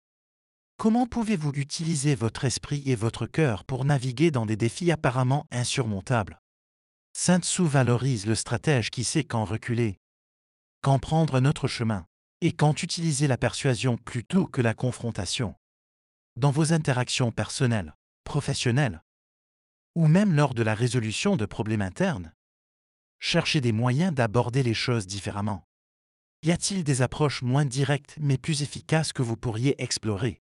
Comment 0.79 1.07
pouvez-vous 1.07 1.53
utiliser 1.57 2.15
votre 2.15 2.47
esprit 2.47 2.83
et 2.87 2.97
votre 2.97 3.27
cœur 3.27 3.65
pour 3.65 3.85
naviguer 3.85 4.31
dans 4.31 4.47
des 4.47 4.57
défis 4.57 4.91
apparemment 4.91 5.47
insurmontables? 5.51 6.41
Saint 7.17 7.39
Tzu 7.39 7.63
valorise 7.63 8.27
le 8.27 8.35
stratège 8.35 8.91
qui 8.91 9.05
sait 9.05 9.23
quand 9.23 9.45
reculer, 9.45 10.01
quand 10.83 10.99
prendre 10.99 11.39
notre 11.39 11.69
chemin, 11.69 12.09
et 12.41 12.51
quand 12.51 12.83
utiliser 12.83 13.29
la 13.29 13.39
persuasion 13.39 13.97
plutôt 13.97 14.49
que 14.49 14.61
la 14.61 14.75
confrontation. 14.75 15.55
Dans 16.35 16.51
vos 16.51 16.73
interactions 16.73 17.31
personnelles, 17.31 17.95
professionnelles, 18.25 19.01
ou 19.95 20.09
même 20.09 20.35
lors 20.35 20.55
de 20.55 20.65
la 20.65 20.75
résolution 20.75 21.37
de 21.37 21.47
problèmes 21.47 21.83
internes, 21.83 22.35
cherchez 23.21 23.61
des 23.61 23.73
moyens 23.73 24.13
d'aborder 24.13 24.65
les 24.65 24.75
choses 24.75 25.07
différemment. 25.07 25.69
Y 26.43 26.51
a-t-il 26.51 26.83
des 26.83 27.01
approches 27.01 27.43
moins 27.43 27.65
directes 27.65 28.17
mais 28.19 28.39
plus 28.39 28.63
efficaces 28.63 29.13
que 29.13 29.23
vous 29.23 29.37
pourriez 29.37 29.81
explorer? 29.81 30.43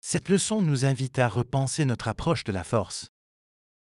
Cette 0.00 0.30
leçon 0.30 0.62
nous 0.62 0.86
invite 0.86 1.18
à 1.18 1.28
repenser 1.28 1.84
notre 1.84 2.08
approche 2.08 2.44
de 2.44 2.52
la 2.52 2.64
force. 2.64 3.10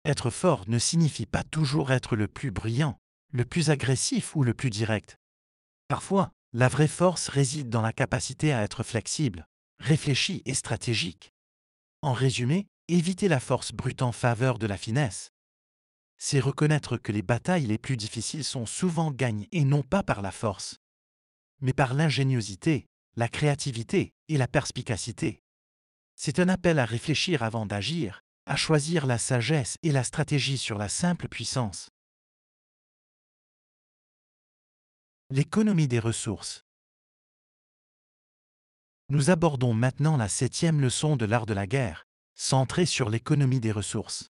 Être 0.06 0.30
fort 0.30 0.66
ne 0.68 0.78
signifie 0.78 1.26
pas 1.26 1.44
toujours 1.44 1.92
être 1.92 2.16
le 2.16 2.28
plus 2.28 2.52
brillant, 2.52 3.00
le 3.32 3.44
plus 3.44 3.72
agressif 3.72 4.36
ou 4.36 4.44
le 4.44 4.54
plus 4.54 4.70
direct. 4.70 5.18
Parfois, 5.88 6.32
la 6.54 6.68
vraie 6.68 6.88
force 6.88 7.28
réside 7.28 7.70
dans 7.70 7.82
la 7.82 7.92
capacité 7.92 8.54
à 8.54 8.62
être 8.62 8.84
flexible, 8.84 9.48
réfléchi 9.80 10.44
et 10.46 10.54
stratégique. 10.54 11.34
En 12.04 12.14
résumé, 12.14 12.68
éviter 12.88 13.28
la 13.28 13.40
force 13.40 13.72
brute 13.72 14.04
en 14.04 14.12
faveur 14.12 14.60
de 14.60 14.68
la 14.68 14.78
finesse. 14.78 15.32
C'est 16.18 16.40
reconnaître 16.40 16.98
que 16.98 17.12
les 17.12 17.24
batailles 17.24 17.66
les 17.66 17.80
plus 17.80 17.98
difficiles 17.98 18.44
sont 18.44 18.68
souvent 18.68 19.10
gagnées 19.10 19.50
et 19.52 19.66
non 19.66 19.82
pas 19.82 20.04
par 20.04 20.22
la 20.22 20.32
force, 20.32 20.78
mais 21.62 21.74
par 21.74 21.96
l'ingéniosité, 21.96 22.86
la 23.16 23.28
créativité 23.28 24.14
et 24.28 24.38
la 24.38 24.48
perspicacité. 24.48 25.42
C'est 26.16 26.40
un 26.40 26.48
appel 26.48 26.78
à 26.78 26.86
réfléchir 26.86 27.42
avant 27.42 27.66
d'agir, 27.66 28.22
à 28.46 28.56
choisir 28.56 29.08
la 29.08 29.18
sagesse 29.18 29.78
et 29.82 29.92
la 29.92 30.04
stratégie 30.04 30.58
sur 30.58 30.78
la 30.78 30.90
simple 30.90 31.28
puissance. 31.28 31.90
L'économie 35.32 35.88
des 35.88 36.00
ressources. 36.00 36.64
Nous 39.10 39.30
abordons 39.30 39.74
maintenant 39.74 40.18
la 40.18 40.30
septième 40.30 40.80
leçon 40.80 41.16
de 41.16 41.26
l'art 41.26 41.46
de 41.46 41.54
la 41.54 41.66
guerre, 41.66 42.06
centrée 42.36 42.86
sur 42.86 43.10
l'économie 43.10 43.60
des 43.60 43.72
ressources. 43.72 44.30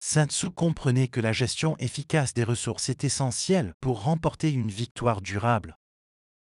Saint 0.00 0.26
Tzu 0.26 0.50
comprenait 0.50 1.08
que 1.08 1.20
la 1.20 1.32
gestion 1.32 1.76
efficace 1.78 2.32
des 2.32 2.44
ressources 2.44 2.88
est 2.88 3.04
essentielle 3.04 3.74
pour 3.80 4.02
remporter 4.02 4.52
une 4.52 4.70
victoire 4.70 5.20
durable. 5.20 5.76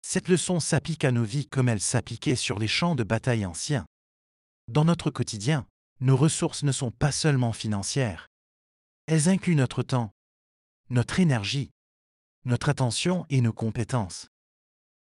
Cette 0.01 0.27
leçon 0.27 0.60
s'applique 0.60 1.03
à 1.03 1.12
nos 1.12 1.24
vies 1.24 1.48
comme 1.48 1.70
elle 1.70 1.82
s'appliquait 1.82 2.36
sur 2.36 2.60
les 2.60 2.67
champs 2.67 2.96
de 2.96 3.03
bataille 3.03 3.46
anciens. 3.46 3.86
Dans 4.67 4.86
notre 4.86 5.10
quotidien, 5.10 5.65
nos 6.00 6.16
ressources 6.16 6.63
ne 6.63 6.72
sont 6.72 6.92
pas 6.92 7.12
seulement 7.12 7.54
financières. 7.54 8.30
Elles 9.08 9.30
incluent 9.30 9.56
notre 9.56 9.84
temps, 9.84 10.13
notre 10.89 11.20
énergie, 11.20 11.72
notre 12.46 12.70
attention 12.70 13.25
et 13.30 13.42
nos 13.42 13.54
compétences. 13.54 14.27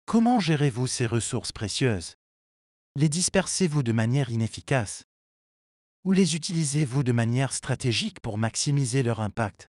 Comment 0.07 0.41
gérez-vous 0.41 0.87
ces 0.87 1.07
ressources 1.07 1.53
précieuses? 1.53 2.15
Les 2.95 3.09
dispersez-vous 3.09 3.83
de 3.83 3.93
manière 3.93 4.31
inefficace? 4.31 5.05
Ou 6.05 6.13
les 6.13 6.37
utilisez-vous 6.37 7.03
de 7.03 7.13
manière 7.13 7.53
stratégique 7.53 8.21
pour 8.21 8.39
maximiser 8.39 9.03
leur 9.03 9.21
impact? 9.21 9.69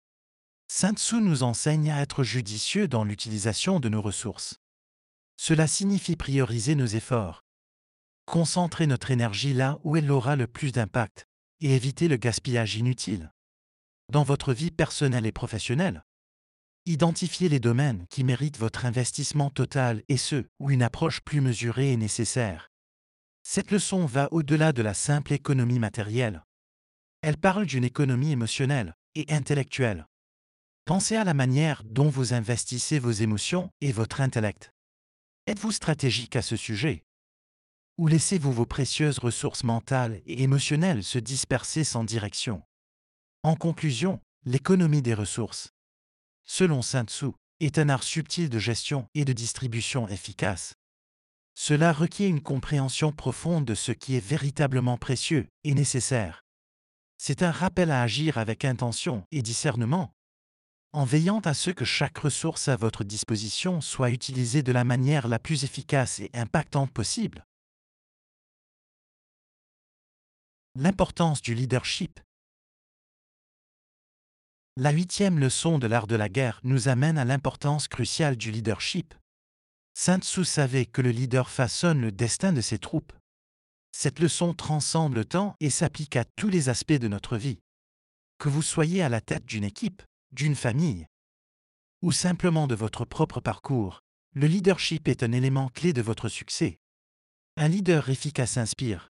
Saint 0.69 0.93
Tzu 0.93 1.21
nous 1.21 1.43
enseigne 1.43 1.91
à 1.91 2.01
être 2.01 2.23
judicieux 2.23 2.87
dans 2.87 3.03
l'utilisation 3.03 3.79
de 3.79 3.89
nos 3.89 4.01
ressources. 4.01 4.59
Cela 5.37 5.67
signifie 5.67 6.15
prioriser 6.15 6.75
nos 6.75 6.85
efforts, 6.85 7.43
concentrer 8.27 8.87
notre 8.87 9.09
énergie 9.09 9.53
là 9.53 9.79
où 9.83 9.95
elle 9.95 10.11
aura 10.11 10.35
le 10.35 10.47
plus 10.47 10.73
d'impact 10.73 11.25
et 11.61 11.73
éviter 11.73 12.09
le 12.09 12.17
gaspillage 12.17 12.75
inutile. 12.75 13.31
Dans 14.11 14.23
votre 14.23 14.53
vie 14.53 14.69
personnelle 14.69 15.25
et 15.25 15.31
professionnelle, 15.31 16.03
identifiez 16.85 17.47
les 17.47 17.61
domaines 17.61 18.05
qui 18.09 18.25
méritent 18.25 18.59
votre 18.59 18.85
investissement 18.85 19.49
total 19.49 20.03
et 20.09 20.17
ceux 20.17 20.45
où 20.59 20.69
une 20.69 20.83
approche 20.83 21.21
plus 21.21 21.39
mesurée 21.39 21.93
est 21.93 21.97
nécessaire. 21.97 22.69
Cette 23.43 23.71
leçon 23.71 24.05
va 24.05 24.27
au-delà 24.31 24.73
de 24.73 24.81
la 24.81 24.93
simple 24.93 25.31
économie 25.31 25.79
matérielle. 25.79 26.43
Elle 27.21 27.37
parle 27.37 27.65
d'une 27.65 27.85
économie 27.85 28.33
émotionnelle 28.33 28.93
et 29.15 29.25
intellectuelle. 29.29 30.05
Pensez 30.83 31.15
à 31.15 31.23
la 31.23 31.33
manière 31.33 31.81
dont 31.85 32.09
vous 32.09 32.33
investissez 32.33 32.99
vos 32.99 33.11
émotions 33.11 33.69
et 33.79 33.93
votre 33.93 34.19
intellect. 34.19 34.71
Êtes-vous 35.47 35.71
stratégique 35.71 36.35
à 36.35 36.41
ce 36.41 36.57
sujet? 36.57 37.06
Ou 37.97 38.07
laissez-vous 38.07 38.51
vos 38.51 38.65
précieuses 38.65 39.19
ressources 39.19 39.63
mentales 39.63 40.21
et 40.25 40.43
émotionnelles 40.43 41.03
se 41.03 41.19
disperser 41.19 41.83
sans 41.83 42.03
direction? 42.03 42.61
En 43.43 43.55
conclusion, 43.55 44.19
l'économie 44.45 45.01
des 45.01 45.13
ressources, 45.13 45.71
selon 46.43 46.81
Saint 46.81 47.05
Tzu, 47.05 47.31
est 47.59 47.79
un 47.79 47.89
art 47.89 48.03
subtil 48.03 48.49
de 48.49 48.59
gestion 48.59 49.07
et 49.15 49.25
de 49.25 49.33
distribution 49.33 50.07
efficace. 50.07 50.75
Cela 51.55 51.91
requiert 51.91 52.29
une 52.29 52.43
compréhension 52.43 53.11
profonde 53.11 53.65
de 53.65 53.73
ce 53.73 53.91
qui 53.91 54.15
est 54.15 54.25
véritablement 54.25 54.97
précieux 54.97 55.47
et 55.63 55.73
nécessaire. 55.73 56.43
C'est 57.17 57.41
un 57.41 57.49
rappel 57.49 57.89
à 57.89 58.03
agir 58.03 58.37
avec 58.37 58.63
intention 58.63 59.23
et 59.31 59.41
discernement, 59.41 60.13
en 60.93 61.03
veillant 61.03 61.39
à 61.39 61.55
ce 61.55 61.71
que 61.71 61.83
chaque 61.83 62.19
ressource 62.19 62.67
à 62.67 62.75
votre 62.75 63.03
disposition 63.03 63.81
soit 63.81 64.11
utilisée 64.11 64.61
de 64.61 64.71
la 64.71 64.83
manière 64.83 65.27
la 65.27 65.39
plus 65.39 65.63
efficace 65.63 66.19
et 66.19 66.29
impactante 66.33 66.91
possible. 66.91 67.43
L'importance 70.79 71.41
du 71.41 71.55
leadership. 71.55 72.19
La 74.75 74.91
huitième 74.91 75.39
leçon 75.39 75.79
de 75.79 75.87
l'art 75.87 76.05
de 76.05 76.15
la 76.15 76.29
guerre 76.29 76.61
nous 76.63 76.87
amène 76.87 77.17
à 77.17 77.25
l'importance 77.25 77.87
cruciale 77.87 78.37
du 78.37 78.51
leadership. 78.51 79.15
Saint 79.95 80.19
Tzu 80.19 80.45
savait 80.45 80.85
que 80.85 81.01
le 81.01 81.09
leader 81.09 81.49
façonne 81.49 81.99
le 81.99 82.11
destin 82.11 82.53
de 82.53 82.61
ses 82.61 82.77
troupes. 82.77 83.11
Cette 83.91 84.19
leçon 84.19 84.53
transcende 84.53 85.15
le 85.15 85.25
temps 85.25 85.55
et 85.61 85.71
s'applique 85.71 86.15
à 86.15 86.25
tous 86.35 86.49
les 86.49 86.69
aspects 86.69 86.93
de 86.93 87.07
notre 87.07 87.37
vie. 87.37 87.57
Que 88.37 88.47
vous 88.47 88.61
soyez 88.61 89.01
à 89.01 89.09
la 89.09 89.19
tête 89.19 89.47
d'une 89.47 89.63
équipe, 89.63 90.03
d'une 90.31 90.55
famille, 90.55 91.07
ou 92.03 92.11
simplement 92.11 92.67
de 92.67 92.75
votre 92.75 93.03
propre 93.03 93.39
parcours, 93.39 94.03
le 94.35 94.45
leadership 94.45 95.07
est 95.07 95.23
un 95.23 95.31
élément 95.31 95.69
clé 95.69 95.91
de 95.91 96.03
votre 96.03 96.29
succès. 96.29 96.77
Un 97.55 97.67
leader 97.67 98.11
efficace 98.11 98.57
inspire, 98.57 99.09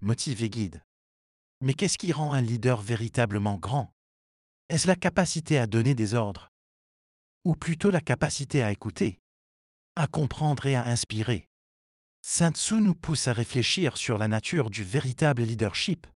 motive 0.00 0.44
et 0.44 0.48
guide. 0.48 0.80
Mais 1.62 1.74
qu'est-ce 1.74 1.96
qui 1.96 2.10
rend 2.10 2.32
un 2.32 2.40
leader 2.40 2.82
véritablement 2.82 3.56
grand? 3.56 3.94
Est-ce 4.68 4.88
la 4.88 4.96
capacité 4.96 5.58
à 5.58 5.68
donner 5.68 5.94
des 5.94 6.14
ordres? 6.14 6.50
Ou 7.44 7.54
plutôt 7.54 7.92
la 7.92 8.00
capacité 8.00 8.64
à 8.64 8.72
écouter, 8.72 9.20
à 9.94 10.08
comprendre 10.08 10.66
et 10.66 10.74
à 10.74 10.84
inspirer? 10.84 11.48
Saint 12.20 12.50
Tzu 12.50 12.80
nous 12.80 12.96
pousse 12.96 13.28
à 13.28 13.32
réfléchir 13.32 13.96
sur 13.96 14.18
la 14.18 14.26
nature 14.26 14.70
du 14.70 14.82
véritable 14.82 15.42
leadership. 15.42 16.08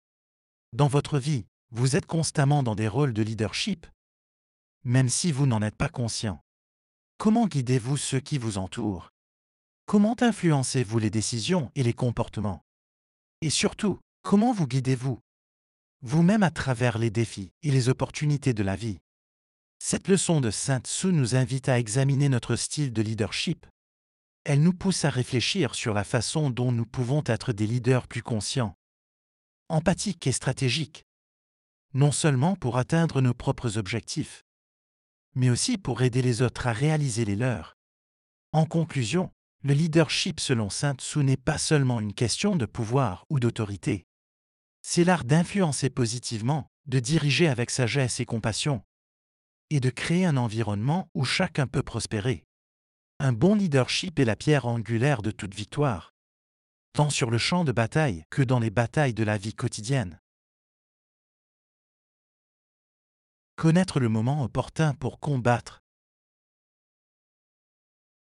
Dans 0.72 0.88
votre 0.88 1.20
vie, 1.20 1.46
vous 1.70 1.94
êtes 1.94 2.06
constamment 2.06 2.64
dans 2.64 2.74
des 2.74 2.88
rôles 2.88 3.12
de 3.12 3.22
leadership, 3.22 3.86
même 4.82 5.08
si 5.08 5.30
vous 5.30 5.46
n'en 5.46 5.62
êtes 5.62 5.76
pas 5.76 5.88
conscient. 5.88 6.40
Comment 7.18 7.46
guidez-vous 7.46 7.96
ceux 7.96 8.20
qui 8.20 8.38
vous 8.38 8.58
entourent? 8.58 9.10
Comment 9.86 10.16
influencez-vous 10.20 10.98
les 10.98 11.10
décisions 11.10 11.70
et 11.76 11.84
les 11.84 11.94
comportements? 11.94 12.64
Et 13.42 13.50
surtout, 13.50 14.00
comment 14.22 14.52
vous 14.52 14.66
guidez-vous? 14.66 15.20
Vous-même 16.02 16.42
à 16.42 16.50
travers 16.50 16.98
les 16.98 17.10
défis 17.10 17.52
et 17.62 17.70
les 17.70 17.88
opportunités 17.88 18.52
de 18.52 18.62
la 18.62 18.76
vie. 18.76 18.98
Cette 19.78 20.08
leçon 20.08 20.40
de 20.40 20.50
Saint 20.50 20.80
Tzu 20.80 21.08
nous 21.08 21.34
invite 21.34 21.68
à 21.68 21.78
examiner 21.78 22.28
notre 22.28 22.56
style 22.56 22.92
de 22.92 23.02
leadership. 23.02 23.66
Elle 24.44 24.62
nous 24.62 24.72
pousse 24.72 25.04
à 25.04 25.10
réfléchir 25.10 25.74
sur 25.74 25.94
la 25.94 26.04
façon 26.04 26.50
dont 26.50 26.70
nous 26.70 26.86
pouvons 26.86 27.22
être 27.26 27.52
des 27.52 27.66
leaders 27.66 28.06
plus 28.06 28.22
conscients, 28.22 28.74
empathiques 29.68 30.26
et 30.26 30.32
stratégiques, 30.32 31.04
non 31.94 32.12
seulement 32.12 32.56
pour 32.56 32.78
atteindre 32.78 33.20
nos 33.20 33.34
propres 33.34 33.78
objectifs, 33.78 34.44
mais 35.34 35.50
aussi 35.50 35.78
pour 35.78 36.02
aider 36.02 36.22
les 36.22 36.42
autres 36.42 36.66
à 36.66 36.72
réaliser 36.72 37.24
les 37.24 37.36
leurs. 37.36 37.76
En 38.52 38.66
conclusion, 38.66 39.30
le 39.62 39.74
leadership 39.74 40.40
selon 40.40 40.70
Saint 40.70 40.94
Tzu 40.94 41.24
n'est 41.24 41.36
pas 41.36 41.58
seulement 41.58 42.00
une 42.00 42.14
question 42.14 42.54
de 42.54 42.66
pouvoir 42.66 43.24
ou 43.30 43.40
d'autorité. 43.40 44.06
C'est 44.88 45.02
l'art 45.02 45.24
d'influencer 45.24 45.90
positivement, 45.90 46.70
de 46.86 47.00
diriger 47.00 47.48
avec 47.48 47.70
sagesse 47.70 48.20
et 48.20 48.24
compassion, 48.24 48.84
et 49.68 49.80
de 49.80 49.90
créer 49.90 50.24
un 50.24 50.36
environnement 50.36 51.10
où 51.12 51.24
chacun 51.24 51.66
peut 51.66 51.82
prospérer. 51.82 52.44
Un 53.18 53.32
bon 53.32 53.56
leadership 53.56 54.20
est 54.20 54.24
la 54.24 54.36
pierre 54.36 54.64
angulaire 54.66 55.22
de 55.22 55.32
toute 55.32 55.54
victoire, 55.54 56.14
tant 56.92 57.10
sur 57.10 57.32
le 57.32 57.36
champ 57.36 57.64
de 57.64 57.72
bataille 57.72 58.22
que 58.30 58.42
dans 58.42 58.60
les 58.60 58.70
batailles 58.70 59.12
de 59.12 59.24
la 59.24 59.38
vie 59.38 59.54
quotidienne. 59.54 60.20
Connaître 63.56 63.98
le 63.98 64.08
moment 64.08 64.44
opportun 64.44 64.94
pour 64.94 65.18
combattre. 65.18 65.82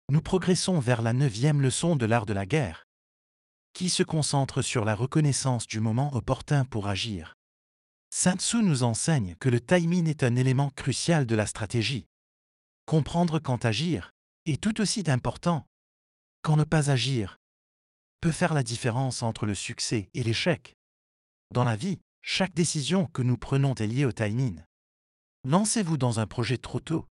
Nous 0.08 0.22
progressons 0.22 0.80
vers 0.80 1.02
la 1.02 1.12
neuvième 1.12 1.60
leçon 1.60 1.96
de 1.96 2.06
l'art 2.06 2.24
de 2.24 2.32
la 2.32 2.46
guerre, 2.46 2.85
qui 3.76 3.90
se 3.90 4.02
concentre 4.02 4.62
sur 4.62 4.86
la 4.86 4.94
reconnaissance 4.94 5.66
du 5.66 5.80
moment 5.80 6.10
opportun 6.14 6.64
pour 6.64 6.88
agir. 6.88 7.34
Saint 8.08 8.36
Tzu 8.36 8.62
nous 8.62 8.84
enseigne 8.84 9.34
que 9.34 9.50
le 9.50 9.60
timing 9.60 10.08
est 10.08 10.22
un 10.22 10.34
élément 10.34 10.70
crucial 10.70 11.26
de 11.26 11.34
la 11.34 11.44
stratégie. 11.44 12.06
Comprendre 12.86 13.38
quand 13.38 13.66
agir 13.66 14.12
est 14.46 14.62
tout 14.62 14.80
aussi 14.80 15.04
important 15.08 15.66
quand 16.40 16.56
ne 16.56 16.64
pas 16.64 16.88
agir 16.90 17.36
peut 18.22 18.32
faire 18.32 18.54
la 18.54 18.62
différence 18.62 19.22
entre 19.22 19.44
le 19.44 19.54
succès 19.54 20.08
et 20.14 20.22
l'échec. 20.22 20.74
Dans 21.52 21.64
la 21.64 21.76
vie, 21.76 22.00
chaque 22.22 22.54
décision 22.54 23.04
que 23.04 23.20
nous 23.20 23.36
prenons 23.36 23.74
est 23.74 23.86
liée 23.86 24.06
au 24.06 24.12
timing. 24.12 24.62
Lancez-vous 25.44 25.98
dans 25.98 26.18
un 26.18 26.26
projet 26.26 26.56
trop 26.56 26.80
tôt. 26.80 27.06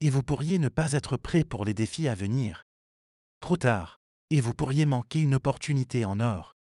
Et 0.00 0.10
vous 0.10 0.24
pourriez 0.24 0.58
ne 0.58 0.70
pas 0.70 0.90
être 0.94 1.16
prêt 1.16 1.44
pour 1.44 1.64
les 1.64 1.72
défis 1.72 2.08
à 2.08 2.16
venir. 2.16 2.64
Trop 3.38 3.56
tard. 3.56 4.00
Et 4.30 4.40
vous 4.40 4.52
pourriez 4.52 4.84
manquer 4.84 5.20
une 5.20 5.34
opportunité 5.34 6.04
en 6.04 6.20
or. 6.20 6.54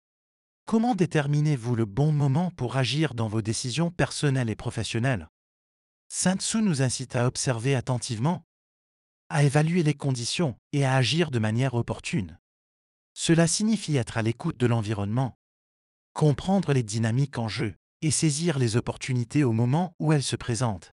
Comment 0.66 0.94
déterminez-vous 0.94 1.74
le 1.74 1.84
bon 1.84 2.12
moment 2.12 2.50
pour 2.52 2.76
agir 2.76 3.14
dans 3.14 3.28
vos 3.28 3.42
décisions 3.42 3.90
personnelles 3.90 4.50
et 4.50 4.56
professionnelles? 4.56 5.28
Saint 6.08 6.36
Tzu 6.36 6.62
nous 6.62 6.82
incite 6.82 7.16
à 7.16 7.26
observer 7.26 7.74
attentivement, 7.74 8.44
à 9.28 9.42
évaluer 9.42 9.82
les 9.82 9.94
conditions 9.94 10.56
et 10.72 10.84
à 10.84 10.94
agir 10.94 11.32
de 11.32 11.40
manière 11.40 11.74
opportune. 11.74 12.38
Cela 13.14 13.48
signifie 13.48 13.96
être 13.96 14.16
à 14.16 14.22
l'écoute 14.22 14.58
de 14.58 14.66
l'environnement, 14.66 15.36
comprendre 16.12 16.72
les 16.72 16.84
dynamiques 16.84 17.38
en 17.38 17.48
jeu 17.48 17.74
et 18.02 18.12
saisir 18.12 18.58
les 18.58 18.76
opportunités 18.76 19.42
au 19.42 19.52
moment 19.52 19.92
où 19.98 20.12
elles 20.12 20.22
se 20.22 20.36
présentent. 20.36 20.92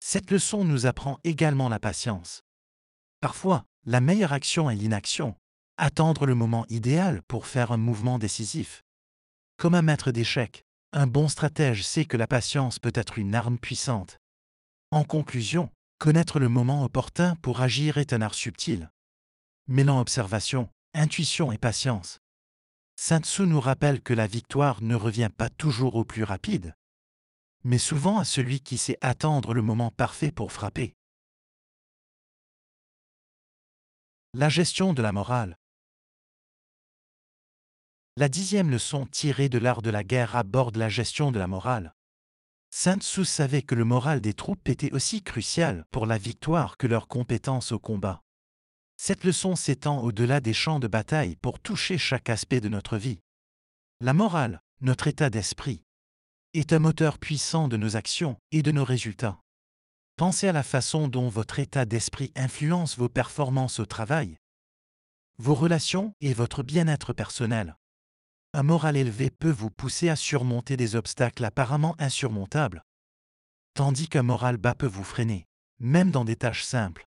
Cette 0.00 0.30
leçon 0.30 0.64
nous 0.64 0.86
apprend 0.86 1.18
également 1.24 1.68
la 1.68 1.78
patience. 1.78 2.42
Parfois, 3.20 3.66
la 3.84 4.00
meilleure 4.00 4.32
action 4.32 4.70
est 4.70 4.76
l'inaction, 4.76 5.36
attendre 5.80 6.26
le 6.26 6.34
moment 6.34 6.66
idéal 6.68 7.22
pour 7.22 7.46
faire 7.46 7.72
un 7.72 7.78
mouvement 7.78 8.18
décisif. 8.18 8.82
Comme 9.56 9.74
un 9.74 9.82
maître 9.82 10.12
d'échecs, 10.12 10.64
un 10.92 11.06
bon 11.06 11.26
stratège 11.26 11.82
sait 11.82 12.04
que 12.04 12.18
la 12.18 12.26
patience 12.26 12.78
peut 12.78 12.92
être 12.94 13.18
une 13.18 13.34
arme 13.34 13.58
puissante. 13.58 14.18
En 14.90 15.04
conclusion, 15.04 15.70
connaître 15.98 16.38
le 16.38 16.50
moment 16.50 16.84
opportun 16.84 17.34
pour 17.36 17.62
agir 17.62 17.96
est 17.96 18.12
un 18.12 18.20
art 18.20 18.34
subtil. 18.34 18.90
Mêlant 19.68 20.00
observation, 20.00 20.68
intuition 20.92 21.50
et 21.50 21.58
patience. 21.58 22.18
Saint 22.96 23.20
Tzu 23.20 23.42
nous 23.42 23.60
rappelle 23.60 24.02
que 24.02 24.12
la 24.12 24.26
victoire 24.26 24.82
ne 24.82 24.94
revient 24.94 25.30
pas 25.34 25.48
toujours 25.48 25.94
au 25.94 26.04
plus 26.04 26.24
rapide, 26.24 26.74
mais 27.64 27.78
souvent 27.78 28.18
à 28.18 28.24
celui 28.24 28.60
qui 28.60 28.76
sait 28.76 28.98
attendre 29.00 29.54
le 29.54 29.62
moment 29.62 29.90
parfait 29.90 30.30
pour 30.30 30.52
frapper. 30.52 30.94
La 34.34 34.48
gestion 34.48 34.92
de 34.92 35.00
la 35.00 35.12
morale. 35.12 35.56
La 38.20 38.28
dixième 38.28 38.68
leçon 38.68 39.06
tirée 39.06 39.48
de 39.48 39.56
l'art 39.56 39.80
de 39.80 39.88
la 39.88 40.04
guerre 40.04 40.36
aborde 40.36 40.76
la 40.76 40.90
gestion 40.90 41.32
de 41.32 41.38
la 41.38 41.46
morale. 41.46 41.94
Saint 42.68 42.98
Tzu 42.98 43.24
savait 43.24 43.62
que 43.62 43.74
le 43.74 43.86
moral 43.86 44.20
des 44.20 44.34
troupes 44.34 44.68
était 44.68 44.92
aussi 44.92 45.22
crucial 45.22 45.86
pour 45.90 46.04
la 46.04 46.18
victoire 46.18 46.76
que 46.76 46.86
leur 46.86 47.08
compétence 47.08 47.72
au 47.72 47.78
combat. 47.78 48.20
Cette 48.98 49.24
leçon 49.24 49.56
s'étend 49.56 50.02
au-delà 50.02 50.42
des 50.42 50.52
champs 50.52 50.80
de 50.80 50.86
bataille 50.86 51.36
pour 51.36 51.60
toucher 51.60 51.96
chaque 51.96 52.28
aspect 52.28 52.60
de 52.60 52.68
notre 52.68 52.98
vie. 52.98 53.20
La 54.02 54.12
morale, 54.12 54.60
notre 54.82 55.06
état 55.06 55.30
d'esprit, 55.30 55.82
est 56.52 56.74
un 56.74 56.78
moteur 56.78 57.16
puissant 57.18 57.68
de 57.68 57.78
nos 57.78 57.96
actions 57.96 58.36
et 58.52 58.62
de 58.62 58.70
nos 58.70 58.84
résultats. 58.84 59.40
Pensez 60.16 60.46
à 60.46 60.52
la 60.52 60.62
façon 60.62 61.08
dont 61.08 61.30
votre 61.30 61.58
état 61.58 61.86
d'esprit 61.86 62.32
influence 62.36 62.98
vos 62.98 63.08
performances 63.08 63.80
au 63.80 63.86
travail, 63.86 64.36
vos 65.38 65.54
relations 65.54 66.12
et 66.20 66.34
votre 66.34 66.62
bien-être 66.62 67.14
personnel. 67.14 67.76
Un 68.52 68.64
moral 68.64 68.96
élevé 68.96 69.30
peut 69.30 69.50
vous 69.50 69.70
pousser 69.70 70.08
à 70.08 70.16
surmonter 70.16 70.76
des 70.76 70.96
obstacles 70.96 71.44
apparemment 71.44 71.94
insurmontables, 72.00 72.84
tandis 73.74 74.08
qu'un 74.08 74.24
moral 74.24 74.56
bas 74.56 74.74
peut 74.74 74.86
vous 74.86 75.04
freiner, 75.04 75.46
même 75.78 76.10
dans 76.10 76.24
des 76.24 76.34
tâches 76.34 76.64
simples. 76.64 77.06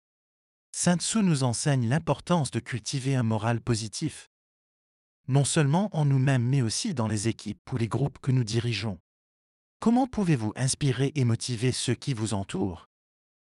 Saint 0.72 0.98
Tzu 0.98 1.22
nous 1.22 1.44
enseigne 1.44 1.90
l'importance 1.90 2.50
de 2.50 2.60
cultiver 2.60 3.16
un 3.16 3.24
moral 3.24 3.60
positif, 3.60 4.30
non 5.28 5.44
seulement 5.44 5.90
en 5.96 6.06
nous-mêmes 6.06 6.48
mais 6.48 6.62
aussi 6.62 6.94
dans 6.94 7.08
les 7.08 7.28
équipes 7.28 7.72
ou 7.72 7.78
les 7.78 7.88
groupes 7.88 8.20
que 8.20 8.32
nous 8.32 8.44
dirigeons. 8.44 9.00
Comment 9.80 10.08
pouvez-vous 10.08 10.54
inspirer 10.56 11.12
et 11.16 11.26
motiver 11.26 11.74
ceux 11.74 11.96
qui 11.96 12.14
vous 12.14 12.34
entourent? 12.34 12.88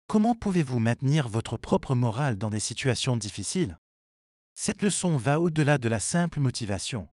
Comment 0.08 0.34
pouvez-vous 0.34 0.78
maintenir 0.78 1.28
votre 1.28 1.56
propre 1.56 1.94
morale 1.94 2.36
dans 2.36 2.50
des 2.50 2.60
situations 2.60 3.16
difficiles? 3.16 3.78
Cette 4.54 4.82
leçon 4.82 5.16
va 5.16 5.40
au-delà 5.40 5.78
de 5.78 5.88
la 5.88 6.00
simple 6.00 6.40
motivation. 6.40 7.08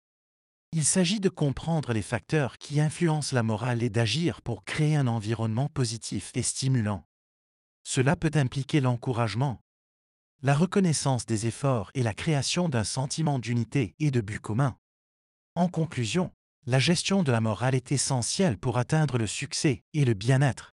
Il 0.74 0.86
s'agit 0.86 1.20
de 1.20 1.28
comprendre 1.28 1.92
les 1.92 2.02
facteurs 2.02 2.58
qui 2.58 2.80
influencent 2.80 3.36
la 3.36 3.44
morale 3.44 3.84
et 3.84 3.90
d'agir 3.90 4.42
pour 4.42 4.64
créer 4.64 4.96
un 4.96 5.08
environnement 5.08 5.68
positif 5.68 6.32
et 6.36 6.42
stimulant. 6.42 7.06
Cela 7.84 8.16
peut 8.16 8.32
impliquer 8.36 8.80
l'encouragement, 8.80 9.62
la 10.44 10.56
reconnaissance 10.56 11.26
des 11.26 11.46
efforts 11.46 11.92
et 11.94 12.04
la 12.04 12.14
création 12.14 12.70
d'un 12.70 12.84
sentiment 12.86 13.38
d'unité 13.38 13.96
et 14.00 14.12
de 14.12 14.22
but 14.22 14.40
commun. 14.40 14.78
En 15.56 15.68
conclusion, 15.68 16.32
la 16.66 16.80
gestion 16.80 17.22
de 17.22 17.32
la 17.32 17.42
morale 17.42 17.76
est 17.76 17.92
essentielle 17.92 18.58
pour 18.58 18.78
atteindre 18.78 19.18
le 19.18 19.28
succès 19.28 19.84
et 19.94 20.06
le 20.06 20.14
bien-être. 20.14 20.72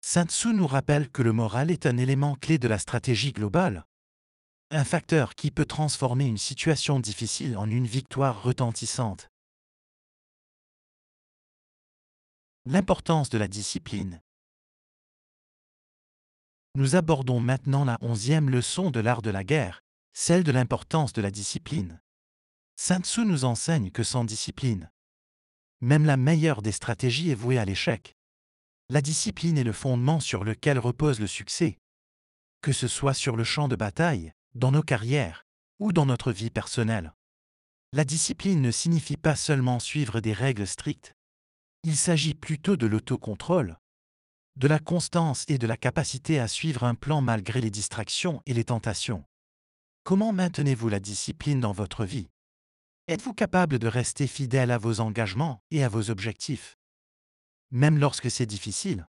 Saint 0.00 0.26
Tzu 0.26 0.54
nous 0.54 0.66
rappelle 0.66 1.10
que 1.10 1.22
le 1.22 1.32
moral 1.32 1.70
est 1.70 1.86
un 1.86 1.96
élément 1.96 2.34
clé 2.34 2.58
de 2.58 2.68
la 2.68 2.78
stratégie 2.78 3.32
globale, 3.32 3.84
un 4.70 4.84
facteur 4.84 5.34
qui 5.34 5.50
peut 5.50 5.64
transformer 5.64 6.26
une 6.26 6.38
situation 6.38 7.00
difficile 7.00 7.56
en 7.56 7.70
une 7.70 7.86
victoire 7.86 8.42
retentissante. 8.42 9.30
L'importance 12.66 13.30
de 13.30 13.38
la 13.38 13.48
discipline 13.48 14.20
nous 16.74 16.94
abordons 16.94 17.40
maintenant 17.40 17.84
la 17.84 17.98
onzième 18.02 18.50
leçon 18.50 18.92
de 18.92 19.00
l'art 19.00 19.20
de 19.20 19.30
la 19.30 19.42
guerre, 19.42 19.82
celle 20.12 20.44
de 20.44 20.52
l'importance 20.52 21.12
de 21.12 21.20
la 21.20 21.32
discipline. 21.32 22.00
Saint 22.76 23.00
Tzu 23.00 23.24
nous 23.24 23.44
enseigne 23.44 23.90
que 23.90 24.04
sans 24.04 24.24
discipline, 24.24 24.88
même 25.80 26.04
la 26.04 26.16
meilleure 26.16 26.62
des 26.62 26.70
stratégies 26.70 27.30
est 27.30 27.34
vouée 27.34 27.58
à 27.58 27.64
l'échec. 27.64 28.16
La 28.90 29.00
discipline 29.00 29.58
est 29.58 29.64
le 29.64 29.72
fondement 29.72 30.20
sur 30.20 30.44
lequel 30.44 30.78
repose 30.78 31.18
le 31.18 31.26
succès, 31.26 31.78
que 32.62 32.72
ce 32.72 32.86
soit 32.86 33.14
sur 33.14 33.34
le 33.34 33.42
champ 33.42 33.66
de 33.66 33.74
bataille, 33.74 34.32
dans 34.54 34.72
nos 34.72 34.82
carrières 34.82 35.46
ou 35.78 35.92
dans 35.92 36.06
notre 36.06 36.32
vie 36.32 36.50
personnelle. 36.50 37.12
La 37.92 38.04
discipline 38.04 38.60
ne 38.60 38.70
signifie 38.70 39.16
pas 39.16 39.36
seulement 39.36 39.78
suivre 39.78 40.20
des 40.20 40.32
règles 40.32 40.66
strictes, 40.66 41.14
il 41.84 41.96
s'agit 41.96 42.34
plutôt 42.34 42.76
de 42.76 42.86
l'autocontrôle, 42.86 43.78
de 44.56 44.66
la 44.66 44.80
constance 44.80 45.44
et 45.48 45.56
de 45.56 45.66
la 45.66 45.76
capacité 45.76 46.40
à 46.40 46.48
suivre 46.48 46.84
un 46.84 46.94
plan 46.94 47.20
malgré 47.20 47.60
les 47.60 47.70
distractions 47.70 48.42
et 48.46 48.54
les 48.54 48.64
tentations. 48.64 49.24
Comment 50.02 50.32
maintenez-vous 50.32 50.88
la 50.88 51.00
discipline 51.00 51.60
dans 51.60 51.72
votre 51.72 52.04
vie? 52.04 52.28
Êtes-vous 53.06 53.34
capable 53.34 53.78
de 53.78 53.86
rester 53.86 54.26
fidèle 54.26 54.70
à 54.70 54.78
vos 54.78 55.00
engagements 55.00 55.62
et 55.70 55.84
à 55.84 55.88
vos 55.88 56.10
objectifs? 56.10 56.76
Même 57.70 57.98
lorsque 57.98 58.30
c'est 58.30 58.46
difficile 58.46 59.06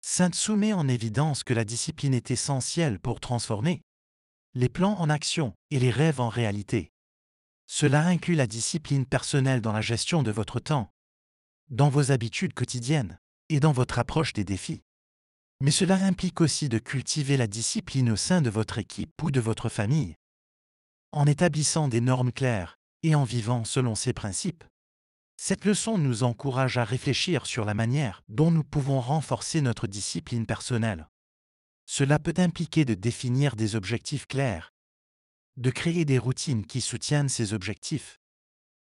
Sainte 0.00 0.34
Tzu 0.34 0.56
met 0.56 0.72
en 0.72 0.88
évidence 0.88 1.44
que 1.44 1.54
la 1.54 1.64
discipline 1.64 2.12
est 2.12 2.30
essentielle 2.30 2.98
pour 2.98 3.20
transformer 3.20 3.82
les 4.56 4.68
plans 4.68 4.94
en 5.00 5.10
action 5.10 5.52
et 5.70 5.80
les 5.80 5.90
rêves 5.90 6.20
en 6.20 6.28
réalité. 6.28 6.92
Cela 7.66 8.06
inclut 8.06 8.36
la 8.36 8.46
discipline 8.46 9.04
personnelle 9.04 9.60
dans 9.60 9.72
la 9.72 9.80
gestion 9.80 10.22
de 10.22 10.30
votre 10.30 10.60
temps, 10.60 10.92
dans 11.70 11.88
vos 11.88 12.12
habitudes 12.12 12.54
quotidiennes 12.54 13.18
et 13.48 13.58
dans 13.58 13.72
votre 13.72 13.98
approche 13.98 14.32
des 14.32 14.44
défis. 14.44 14.82
Mais 15.60 15.72
cela 15.72 15.96
implique 15.96 16.40
aussi 16.40 16.68
de 16.68 16.78
cultiver 16.78 17.36
la 17.36 17.48
discipline 17.48 18.10
au 18.10 18.16
sein 18.16 18.42
de 18.42 18.50
votre 18.50 18.78
équipe 18.78 19.20
ou 19.22 19.32
de 19.32 19.40
votre 19.40 19.68
famille, 19.68 20.14
en 21.10 21.26
établissant 21.26 21.88
des 21.88 22.00
normes 22.00 22.32
claires 22.32 22.78
et 23.02 23.14
en 23.14 23.24
vivant 23.24 23.64
selon 23.64 23.94
ces 23.94 24.12
principes. 24.12 24.64
Cette 25.36 25.64
leçon 25.64 25.98
nous 25.98 26.22
encourage 26.22 26.78
à 26.78 26.84
réfléchir 26.84 27.46
sur 27.46 27.64
la 27.64 27.74
manière 27.74 28.22
dont 28.28 28.52
nous 28.52 28.62
pouvons 28.62 29.00
renforcer 29.00 29.60
notre 29.62 29.88
discipline 29.88 30.46
personnelle. 30.46 31.08
Cela 31.86 32.18
peut 32.18 32.34
impliquer 32.36 32.84
de 32.84 32.94
définir 32.94 33.56
des 33.56 33.76
objectifs 33.76 34.26
clairs, 34.26 34.72
de 35.56 35.70
créer 35.70 36.04
des 36.04 36.18
routines 36.18 36.66
qui 36.66 36.80
soutiennent 36.80 37.28
ces 37.28 37.52
objectifs, 37.52 38.18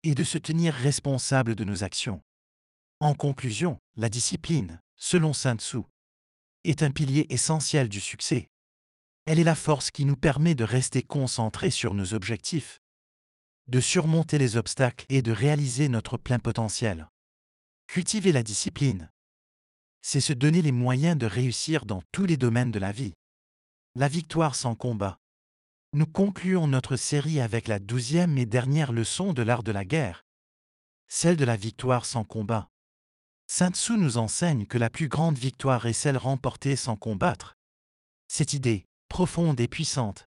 et 0.03 0.14
de 0.14 0.24
se 0.24 0.38
tenir 0.38 0.74
responsable 0.74 1.55
de 1.55 1.64
nos 1.64 1.85
actions. 1.85 2.22
En 3.01 3.14
conclusion, 3.14 3.79
la 3.96 4.09
discipline, 4.09 4.81
selon 4.96 5.33
Sun 5.33 5.59
Tzu, 5.59 5.79
est 6.64 6.83
un 6.83 6.90
pilier 6.90 7.27
essentiel 7.31 7.88
du 7.88 8.01
succès. 8.01 8.48
Elle 9.27 9.38
est 9.38 9.44
la 9.44 9.55
force 9.55 9.90
qui 9.90 10.05
nous 10.05 10.16
permet 10.16 10.55
de 10.55 10.64
rester 10.64 11.03
concentrés 11.03 11.70
sur 11.70 11.94
nos 11.94 12.14
objectifs, 12.14 12.81
de 13.68 13.81
surmonter 13.81 14.38
les 14.38 14.57
obstacles 14.57 15.05
et 15.09 15.22
de 15.22 15.31
réaliser 15.31 15.88
notre 15.88 16.16
plein 16.16 16.38
potentiel. 16.38 17.09
Cultiver 17.87 18.33
la 18.33 18.42
discipline, 18.42 19.11
c'est 20.03 20.21
se 20.21 20.33
donner 20.33 20.63
les 20.63 20.73
moyens 20.73 21.17
de 21.17 21.27
réussir 21.27 21.85
dans 21.85 22.03
tous 22.13 22.27
les 22.27 22.37
domaines 22.37 22.71
de 22.71 22.79
la 22.79 22.93
vie. 22.93 23.15
La 23.95 24.09
victoire 24.09 24.55
sans 24.55 24.75
combat. 24.75 25.19
Nous 25.93 26.07
concluons 26.07 26.67
notre 26.67 26.97
série 26.97 27.41
avec 27.41 27.67
la 27.67 27.79
douzième 27.79 28.37
et 28.39 28.47
dernière 28.47 28.93
leçon 28.93 29.33
de 29.33 29.43
l'art 29.43 29.63
de 29.63 29.73
la 29.73 29.85
guerre, 29.85 30.25
celle 31.09 31.37
de 31.37 31.45
la 31.45 31.57
victoire 31.57 32.05
sans 32.05 32.25
combat. 32.25 32.69
Saint 33.47 33.71
Tzu 33.71 33.97
nous 33.97 34.19
enseigne 34.19 34.67
que 34.67 34.77
la 34.77 34.91
plus 34.91 35.09
grande 35.09 35.39
victoire 35.39 35.87
est 35.87 35.95
celle 35.95 36.19
remportée 36.19 36.77
sans 36.77 36.97
combattre. 36.97 37.57
Cette 38.29 38.53
idée, 38.53 38.85
profonde 39.09 39.59
et 39.59 39.69
puissante, 39.69 40.27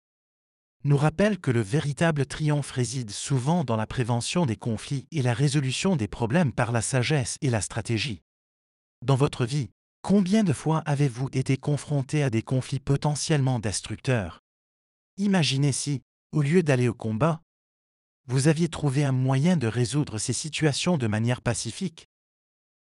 nous 0.83 0.97
rappelle 0.97 1.39
que 1.39 1.49
le 1.49 1.61
véritable 1.61 2.25
triomphe 2.25 2.71
réside 2.71 3.09
souvent 3.09 3.63
dans 3.63 3.77
la 3.77 3.87
prévention 3.87 4.45
des 4.45 4.57
conflits 4.57 5.07
et 5.11 5.21
la 5.21 5.33
résolution 5.33 5.95
des 5.95 6.09
problèmes 6.09 6.51
par 6.51 6.73
la 6.73 6.81
sagesse 6.81 7.37
et 7.41 7.49
la 7.49 7.61
stratégie. 7.61 8.21
Dans 9.01 9.15
votre 9.15 9.45
vie, 9.45 9.69
combien 10.01 10.43
de 10.43 10.53
fois 10.53 10.79
avez-vous 10.85 11.29
été 11.33 11.57
confronté 11.57 12.23
à 12.23 12.29
des 12.29 12.41
conflits 12.41 12.79
potentiellement 12.79 13.59
destructeurs? 13.59 14.41
Imaginez 15.17 15.71
si, 15.71 16.01
au 16.31 16.41
lieu 16.41 16.63
d'aller 16.63 16.87
au 16.87 16.93
combat, 16.93 17.41
vous 18.27 18.47
aviez 18.47 18.69
trouvé 18.69 19.03
un 19.03 19.11
moyen 19.11 19.57
de 19.57 19.67
résoudre 19.67 20.17
ces 20.17 20.33
situations 20.33 20.97
de 20.97 21.07
manière 21.07 21.41
pacifique, 21.41 22.07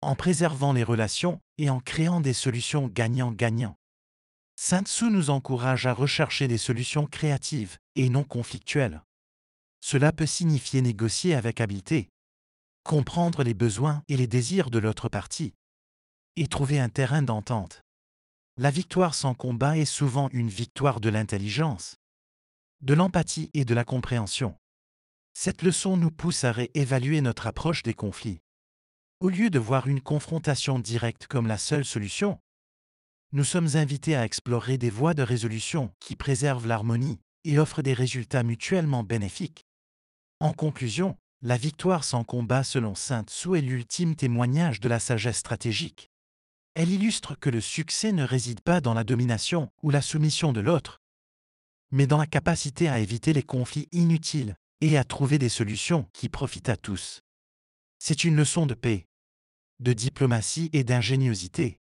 en 0.03 0.15
préservant 0.15 0.73
les 0.73 0.83
relations 0.83 1.41
et 1.59 1.71
en 1.71 1.81
créant 1.81 2.21
des 2.21 2.33
solutions 2.33 2.89
gagnant-gagnant. 2.89 3.77
Saint 4.57 4.83
Tzu 4.83 5.11
nous 5.11 5.31
encourage 5.31 5.87
à 5.87 5.95
rechercher 5.95 6.49
des 6.49 6.59
solutions 6.59 7.07
créatives 7.07 7.79
et 7.97 8.09
non 8.09 8.25
conflictuelles. 8.25 9.03
Cela 9.81 10.13
peut 10.13 10.27
signifier 10.27 10.83
négocier 10.83 11.35
avec 11.35 11.61
habileté, 11.61 12.11
comprendre 12.83 13.43
les 13.43 13.55
besoins 13.55 14.03
et 14.09 14.17
les 14.17 14.27
désirs 14.27 14.71
de 14.71 14.79
l'autre 14.79 15.09
partie, 15.09 15.55
et 16.37 16.47
trouver 16.47 16.79
un 16.79 16.89
terrain 16.89 17.23
d'entente. 17.23 17.83
La 18.57 18.71
victoire 18.71 19.15
sans 19.15 19.35
combat 19.35 19.79
est 19.79 19.85
souvent 19.85 20.29
une 20.33 20.49
victoire 20.49 21.01
de 21.01 21.09
l'intelligence, 21.09 21.97
de 22.81 22.95
l'empathie 22.95 23.51
et 23.55 23.65
de 23.65 23.75
la 23.75 23.85
compréhension. 23.85 24.57
Cette 25.33 25.63
leçon 25.63 25.97
nous 25.97 26.11
pousse 26.11 26.45
à 26.45 26.53
réévaluer 26.53 27.21
notre 27.21 27.47
approche 27.47 27.83
des 27.83 27.95
conflits. 27.95 28.41
Au 29.21 29.29
lieu 29.29 29.51
de 29.51 29.59
voir 29.59 29.87
une 29.87 30.01
confrontation 30.01 30.79
directe 30.79 31.27
comme 31.27 31.47
la 31.47 31.59
seule 31.59 31.85
solution, 31.85 32.41
nous 33.33 33.45
sommes 33.45 33.77
invités 33.77 34.17
à 34.17 34.25
explorer 34.25 34.77
des 34.77 34.91
voies 34.91 35.15
de 35.15 35.23
résolution 35.23 35.93
qui 36.01 36.17
préservent 36.17 36.67
l'harmonie 36.67 37.21
et 37.45 37.59
offrent 37.59 37.83
des 37.83 37.95
résultats 37.95 38.43
mutuellement 38.43 39.05
bénéfiques. 39.05 39.67
En 40.41 40.53
conclusion, 40.53 41.17
la 41.43 41.57
victoire 41.57 42.03
sans 42.03 42.25
combat 42.25 42.65
selon 42.65 42.95
Saint 42.95 43.23
Tzu 43.23 43.57
est 43.57 43.63
l'ultime 43.63 44.17
témoignage 44.17 44.81
de 44.81 44.89
la 44.89 44.99
sagesse 44.99 45.39
stratégique. 45.39 46.10
Elle 46.75 46.91
illustre 46.91 47.35
que 47.39 47.51
le 47.51 47.61
succès 47.61 48.13
ne 48.13 48.25
réside 48.25 48.61
pas 48.61 48.81
dans 48.81 48.95
la 48.95 49.05
domination 49.05 49.71
ou 49.83 49.91
la 49.91 50.03
soumission 50.03 50.53
de 50.53 50.61
l'autre, 50.61 51.01
mais 51.91 52.07
dans 52.07 52.19
la 52.19 52.27
capacité 52.27 52.89
à 52.89 52.99
éviter 53.01 53.33
les 53.33 53.43
conflits 53.43 53.89
inutiles 53.93 54.55
et 54.81 54.97
à 54.97 55.05
trouver 55.05 55.39
des 55.39 55.49
solutions 55.49 56.09
qui 56.13 56.29
profitent 56.29 56.69
à 56.69 56.77
tous. 56.77 57.23
C'est 57.99 58.25
une 58.25 58.37
leçon 58.37 58.67
de 58.67 58.75
paix, 58.75 59.07
de 59.81 59.93
diplomatie 59.93 60.71
et 60.73 60.85
d'ingéniosité 60.85 61.81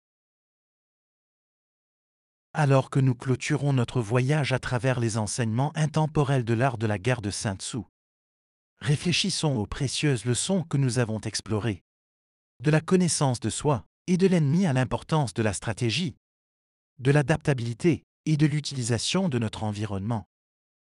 alors 2.55 2.89
que 2.89 3.01
nous 3.01 3.15
clôturons 3.15 3.73
notre 3.73 3.99
voyage 3.99 4.53
à 4.53 4.59
travers 4.59 5.01
les 5.01 5.17
enseignements 5.17 5.73
intemporels 5.75 6.45
de 6.45 6.53
l'art 6.53 6.77
de 6.77 6.87
la 6.87 6.97
guerre 6.97 7.21
de 7.21 7.29
Saint 7.29 7.57
Tzu. 7.57 7.79
Réfléchissons 8.79 9.57
aux 9.57 9.65
précieuses 9.65 10.23
leçons 10.23 10.63
que 10.63 10.77
nous 10.77 10.97
avons 10.97 11.19
explorées. 11.19 11.83
De 12.63 12.71
la 12.71 12.79
connaissance 12.79 13.41
de 13.41 13.49
soi 13.49 13.85
et 14.07 14.17
de 14.17 14.27
l'ennemi 14.27 14.65
à 14.65 14.73
l'importance 14.73 15.33
de 15.33 15.41
la 15.41 15.53
stratégie, 15.53 16.15
de 16.99 17.11
l'adaptabilité 17.11 18.03
et 18.25 18.37
de 18.37 18.45
l'utilisation 18.45 19.29
de 19.29 19.39
notre 19.39 19.63
environnement. 19.63 20.27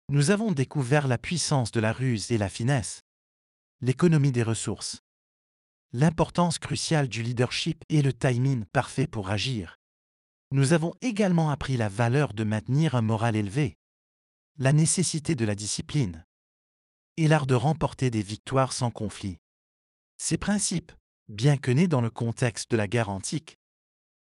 Nous 0.09 0.31
avons 0.31 0.51
découvert 0.51 1.07
la 1.07 1.17
puissance 1.17 1.71
de 1.71 1.79
la 1.79 1.93
ruse 1.93 2.31
et 2.31 2.37
la 2.37 2.49
finesse, 2.49 3.01
l'économie 3.81 4.31
des 4.31 4.43
ressources, 4.43 5.01
l'importance 5.93 6.59
cruciale 6.59 7.07
du 7.07 7.23
leadership 7.23 7.83
et 7.89 8.01
le 8.01 8.13
timing 8.13 8.65
parfait 8.65 9.07
pour 9.07 9.29
agir. 9.29 9.77
Nous 10.51 10.73
avons 10.73 10.93
également 11.01 11.51
appris 11.51 11.77
la 11.77 11.89
valeur 11.89 12.33
de 12.33 12.43
maintenir 12.43 12.95
un 12.95 13.01
moral 13.01 13.35
élevé, 13.35 13.77
la 14.57 14.73
nécessité 14.73 15.35
de 15.35 15.45
la 15.45 15.55
discipline 15.55 16.25
et 17.17 17.27
l'art 17.27 17.45
de 17.45 17.55
remporter 17.55 18.09
des 18.09 18.21
victoires 18.21 18.73
sans 18.73 18.91
conflit. 18.91 19.37
Ces 20.17 20.37
principes, 20.37 20.91
bien 21.29 21.57
que 21.57 21.71
nés 21.71 21.87
dans 21.87 22.01
le 22.01 22.09
contexte 22.09 22.71
de 22.71 22.77
la 22.77 22.87
guerre 22.87 23.09
antique, 23.09 23.57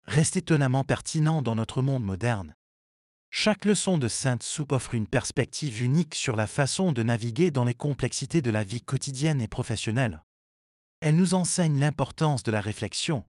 restent 0.04 0.38
étonnamment 0.38 0.84
pertinents 0.84 1.42
dans 1.42 1.56
notre 1.56 1.82
monde 1.82 2.04
moderne. 2.04 2.56
Chaque 3.30 3.66
leçon 3.66 3.98
de 3.98 4.08
Sainte 4.08 4.42
Soupe 4.42 4.72
offre 4.72 4.96
une 4.96 5.08
perspective 5.08 5.84
unique 5.84 6.16
sur 6.16 6.36
la 6.36 6.48
façon 6.48 6.92
de 6.92 7.04
naviguer 7.04 7.52
dans 7.52 7.66
les 7.66 7.74
complexités 7.74 8.42
de 8.42 8.50
la 8.50 8.64
vie 8.64 8.82
quotidienne 8.82 9.42
et 9.42 9.48
professionnelle. 9.48 10.24
Elle 11.02 11.16
nous 11.16 11.34
enseigne 11.36 11.80
l'importance 11.80 12.42
de 12.42 12.52
la 12.52 12.62
réflexion, 12.62 13.26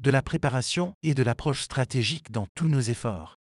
de 0.00 0.10
la 0.10 0.20
préparation 0.20 0.94
et 1.02 1.14
de 1.14 1.22
l'approche 1.22 1.62
stratégique 1.62 2.30
dans 2.30 2.46
tous 2.54 2.68
nos 2.68 2.80
efforts. 2.80 3.38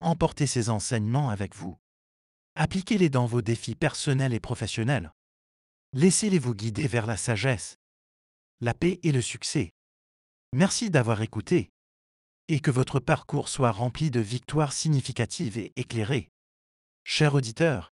Emportez 0.00 0.46
ces 0.46 0.70
enseignements 0.70 1.30
avec 1.30 1.54
vous. 1.54 1.78
Appliquez-les 2.56 3.10
dans 3.10 3.26
vos 3.26 3.42
défis 3.42 3.74
personnels 3.74 4.34
et 4.34 4.40
professionnels. 4.40 5.12
Laissez-les 5.92 6.38
vous 6.38 6.54
guider 6.54 6.88
vers 6.88 7.06
la 7.06 7.16
sagesse, 7.16 7.76
la 8.60 8.74
paix 8.74 9.00
et 9.02 9.12
le 9.12 9.20
succès. 9.20 9.72
Merci 10.52 10.90
d'avoir 10.90 11.22
écouté. 11.22 11.70
Et 12.48 12.60
que 12.60 12.70
votre 12.70 13.00
parcours 13.00 13.48
soit 13.48 13.72
rempli 13.72 14.10
de 14.10 14.20
victoires 14.20 14.72
significatives 14.72 15.58
et 15.58 15.72
éclairées. 15.76 16.28
Chers 17.02 17.34
auditeurs, 17.34 17.92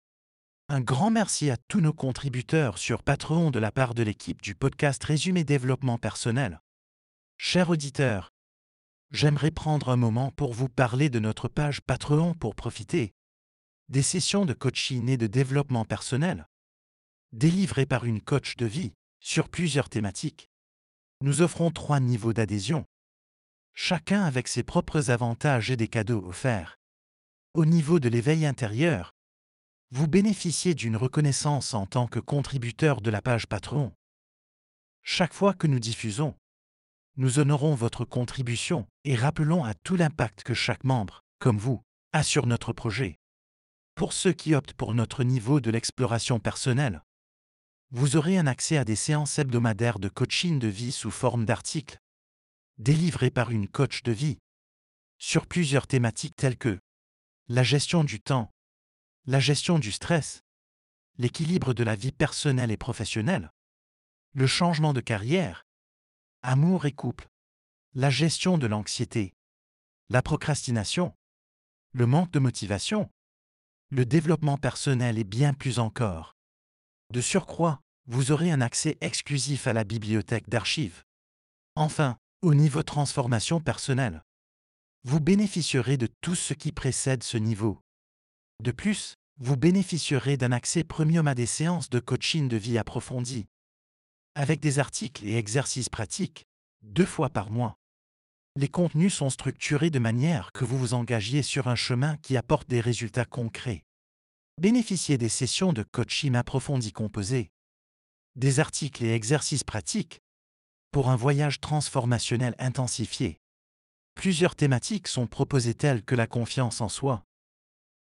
Un 0.70 0.82
grand 0.82 1.10
merci 1.10 1.50
à 1.50 1.58
tous 1.68 1.82
nos 1.82 1.94
contributeurs 1.94 2.78
sur 2.78 3.02
Patreon 3.02 3.50
de 3.50 3.58
la 3.58 3.72
part 3.72 3.96
de 3.96 4.04
l'équipe 4.04 4.44
du 4.44 4.54
podcast 4.54 5.04
Résumé 5.04 5.44
Développement 5.44 5.98
Personnel. 5.98 6.62
Chers 7.40 7.72
auditeurs, 7.72 8.35
j'aimerais 9.12 9.52
prendre 9.52 9.90
un 9.90 9.96
moment 9.96 10.32
pour 10.32 10.54
vous 10.54 10.70
parler 10.70 11.10
de 11.10 11.20
notre 11.20 11.48
page 11.48 11.82
Patreon 11.82 12.34
pour 12.34 12.56
profiter 12.56 13.14
des 13.90 14.02
sessions 14.02 14.46
de 14.46 14.54
coaching 14.54 15.10
et 15.10 15.18
de 15.18 15.28
développement 15.28 15.86
personnel 15.86 16.48
délivrées 17.32 17.86
par 17.86 18.06
une 18.06 18.22
coach 18.22 18.56
de 18.56 18.66
vie 18.66 18.94
sur 19.20 19.50
plusieurs 19.50 19.90
thématiques. 19.90 20.50
Nous 21.22 21.42
offrons 21.42 21.70
trois 21.72 22.00
niveaux 22.00 22.34
d'adhésion, 22.34 22.86
chacun 23.74 24.24
avec 24.24 24.48
ses 24.48 24.64
propres 24.64 25.12
avantages 25.12 25.70
et 25.70 25.76
des 25.76 25.88
cadeaux 25.88 26.26
offerts. 26.26 26.78
Au 27.54 27.66
niveau 27.66 28.00
de 28.00 28.10
l'éveil 28.10 28.46
intérieur, 28.46 29.12
vous 29.92 30.08
bénéficiez 30.08 30.74
d'une 30.74 30.98
reconnaissance 30.98 31.74
en 31.74 31.86
tant 31.86 32.08
que 32.08 32.20
contributeur 32.20 33.02
de 33.02 33.12
la 33.12 33.22
page 33.22 33.48
Patreon. 33.48 33.94
Chaque 35.04 35.34
fois 35.34 35.54
que 35.54 35.68
nous 35.68 35.80
diffusons, 35.80 36.36
nous 37.18 37.40
honorons 37.40 37.76
votre 37.76 38.04
contribution 38.04 38.88
et 39.06 39.16
rappelons 39.16 39.64
à 39.64 39.74
tout 39.74 39.96
l'impact 39.96 40.44
que 40.44 40.54
chaque 40.54 40.84
membre, 40.84 41.24
comme 41.40 41.58
vous, 41.58 41.82
a 42.12 42.24
sur 42.24 42.46
notre 42.46 42.74
projet. 42.74 43.18
Pour 43.96 44.12
ceux 44.12 44.34
qui 44.34 44.54
optent 44.54 44.74
pour 44.74 44.94
notre 44.94 45.24
niveau 45.24 45.62
de 45.62 45.72
l'exploration 45.72 46.40
personnelle, 46.40 47.02
vous 47.92 48.18
aurez 48.18 48.38
un 48.38 48.48
accès 48.48 48.78
à 48.78 48.84
des 48.84 48.98
séances 48.98 49.40
hebdomadaires 49.40 50.00
de 50.00 50.10
coaching 50.10 50.60
de 50.60 50.68
vie 50.68 50.92
sous 50.92 51.12
forme 51.12 51.46
d'articles, 51.46 52.00
délivrés 52.78 53.32
par 53.32 53.52
une 53.52 53.70
coach 53.70 54.04
de 54.04 54.12
vie, 54.12 54.38
sur 55.18 55.48
plusieurs 55.48 55.88
thématiques 55.88 56.36
telles 56.36 56.58
que 56.58 56.80
la 57.48 57.64
gestion 57.64 58.04
du 58.04 58.20
temps, 58.20 58.52
la 59.26 59.40
gestion 59.40 59.80
du 59.80 59.94
stress, 59.94 60.42
l'équilibre 61.18 61.74
de 61.74 61.84
la 61.84 61.96
vie 61.96 62.12
personnelle 62.12 62.72
et 62.72 62.78
professionnelle, 62.78 63.52
le 64.34 64.48
changement 64.48 64.92
de 64.92 65.00
carrière, 65.00 65.65
amour 66.48 66.86
et 66.86 66.92
couple, 66.92 67.28
la 67.96 68.12
gestion 68.12 68.60
de 68.60 68.68
l'anxiété, 68.68 69.34
la 70.10 70.22
procrastination, 70.22 71.16
le 71.92 72.06
manque 72.06 72.30
de 72.32 72.40
motivation, 72.40 73.10
le 73.90 74.06
développement 74.06 74.58
personnel 74.58 75.18
et 75.18 75.24
bien 75.24 75.56
plus 75.56 75.80
encore. 75.80 76.36
De 77.12 77.20
surcroît, 77.20 77.82
vous 78.06 78.32
aurez 78.32 78.52
un 78.52 78.62
accès 78.62 78.96
exclusif 79.02 79.66
à 79.66 79.74
la 79.74 79.84
bibliothèque 79.84 80.48
d'archives. 80.48 81.04
Enfin, 81.76 82.16
au 82.44 82.54
niveau 82.54 82.84
transformation 82.84 83.60
personnelle, 83.60 84.24
vous 85.04 85.20
bénéficierez 85.20 85.98
de 85.98 86.08
tout 86.22 86.36
ce 86.36 86.54
qui 86.54 86.72
précède 86.72 87.24
ce 87.24 87.38
niveau. 87.38 87.82
De 88.62 88.72
plus, 88.72 89.16
vous 89.40 89.58
bénéficierez 89.58 90.38
d'un 90.38 90.52
accès 90.52 90.84
premium 90.84 91.28
à 91.28 91.34
des 91.34 91.48
séances 91.48 91.90
de 91.90 92.00
coaching 92.00 92.48
de 92.48 92.58
vie 92.58 92.78
approfondies, 92.78 93.48
avec 94.36 94.60
des 94.60 94.80
articles 94.80 95.26
et 95.26 95.38
exercices 95.38 95.90
pratiques, 95.90 96.46
deux 96.84 97.06
fois 97.06 97.30
par 97.30 97.50
mois. 97.50 97.78
Les 98.58 98.68
contenus 98.68 99.14
sont 99.14 99.30
structurés 99.30 99.90
de 99.90 100.00
manière 100.00 100.52
que 100.52 100.64
vous 100.64 100.78
vous 100.78 100.94
engagiez 100.94 101.42
sur 101.42 101.68
un 101.68 101.76
chemin 101.76 102.18
qui 102.18 102.38
apporte 102.38 102.70
des 102.70 102.80
résultats 102.80 103.26
concrets. 103.26 103.84
Bénéficiez 104.62 105.18
des 105.18 105.30
sessions 105.30 105.74
de 105.74 105.84
coaching 105.84 106.36
approfondi 106.36 106.94
composées, 106.94 107.52
des 108.36 108.60
articles 108.60 109.04
et 109.04 109.14
exercices 109.14 109.64
pratiques, 109.64 110.22
pour 110.92 111.10
un 111.10 111.18
voyage 111.18 111.60
transformationnel 111.60 112.56
intensifié. 112.58 113.42
Plusieurs 114.14 114.56
thématiques 114.56 115.10
sont 115.10 115.28
proposées 115.28 115.74
telles 115.74 116.04
que 116.04 116.16
la 116.16 116.28
confiance 116.28 116.80
en 116.80 116.88
soi, 116.88 117.26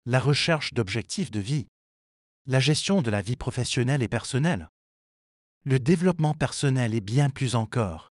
la 0.05 0.19
recherche 0.19 0.73
d'objectifs 0.73 1.31
de 1.31 1.39
vie, 1.39 1.65
la 2.45 2.59
gestion 2.59 3.01
de 3.01 3.09
la 3.09 3.21
vie 3.21 3.35
professionnelle 3.35 4.03
et 4.03 4.07
personnelle, 4.07 4.69
le 5.65 5.79
développement 5.79 6.33
personnel 6.33 6.93
et 6.93 6.99
bien 6.99 7.29
plus 7.29 7.55
encore. 7.55 8.11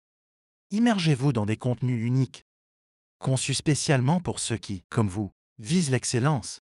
Immergez-vous 0.70 1.32
dans 1.32 1.46
des 1.46 1.56
contenus 1.56 2.06
uniques, 2.06 2.44
conçus 3.18 3.54
spécialement 3.54 4.20
pour 4.20 4.38
ceux 4.38 4.58
qui, 4.58 4.84
comme 4.90 5.08
vous, 5.08 5.32
visent 5.58 5.90
l'excellence. 5.90 6.60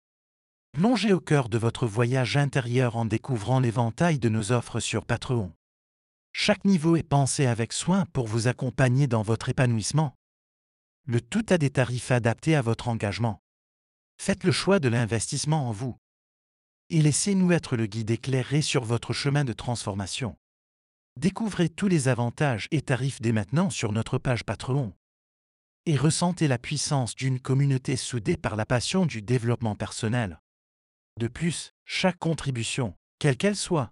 Plongez 0.72 1.14
au 1.14 1.20
cœur 1.20 1.50
de 1.50 1.60
votre 1.60 1.86
voyage 1.86 2.36
intérieur 2.36 2.96
en 2.96 3.06
découvrant 3.06 3.60
l'éventail 3.60 4.18
de 4.18 4.28
nos 4.28 4.52
offres 4.52 4.80
sur 4.80 5.06
Patreon. 5.06 5.54
Chaque 6.34 6.66
niveau 6.66 6.96
est 6.96 7.04
pensé 7.04 7.46
avec 7.46 7.74
soin 7.74 8.08
pour 8.08 8.26
vous 8.26 8.48
accompagner 8.48 9.06
dans 9.06 9.22
votre 9.22 9.50
épanouissement. 9.50 10.16
Le 11.06 11.22
tout 11.22 11.46
a 11.50 11.60
des 11.60 11.70
tarifs 11.70 12.10
adaptés 12.10 12.56
à 12.56 12.64
votre 12.64 12.88
engagement. 12.88 13.44
Faites 14.18 14.44
le 14.44 14.52
choix 14.52 14.80
de 14.80 14.88
l'investissement 14.88 15.70
en 15.70 15.72
vous. 15.72 15.96
Et 16.90 17.04
laissez-nous 17.04 17.52
être 17.52 17.76
le 17.78 17.86
guide 17.86 18.10
éclairé 18.10 18.64
sur 18.64 18.84
votre 18.84 19.14
chemin 19.14 19.46
de 19.46 19.54
transformation. 19.54 20.36
Découvrez 21.18 21.70
tous 21.70 21.88
les 21.88 22.08
avantages 22.08 22.68
et 22.72 22.82
tarifs 22.82 23.22
dès 23.22 23.34
maintenant 23.34 23.70
sur 23.70 23.92
notre 23.92 24.18
page 24.18 24.44
Patreon. 24.44 24.94
Et 25.86 25.98
ressentez 25.98 26.48
la 26.48 26.58
puissance 26.58 27.16
d'une 27.16 27.40
communauté 27.40 27.96
soudée 27.96 28.38
par 28.38 28.56
la 28.56 28.66
passion 28.66 29.06
du 29.06 29.22
développement 29.22 29.76
personnel. 29.76 30.40
De 31.20 31.28
plus, 31.28 31.74
chaque 31.86 32.18
contribution, 32.18 32.96
quelle 33.20 33.36
qu'elle 33.36 33.56
soit, 33.56 33.92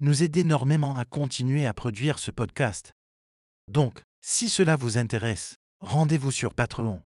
nous 0.00 0.22
aide 0.22 0.36
énormément 0.36 0.96
à 0.96 1.04
continuer 1.04 1.66
à 1.66 1.74
produire 1.74 2.18
ce 2.18 2.30
podcast. 2.30 2.92
Donc, 3.66 4.02
si 4.20 4.48
cela 4.48 4.76
vous 4.76 4.96
intéresse, 4.96 5.56
rendez-vous 5.80 6.30
sur 6.30 6.54
Patreon. 6.54 7.02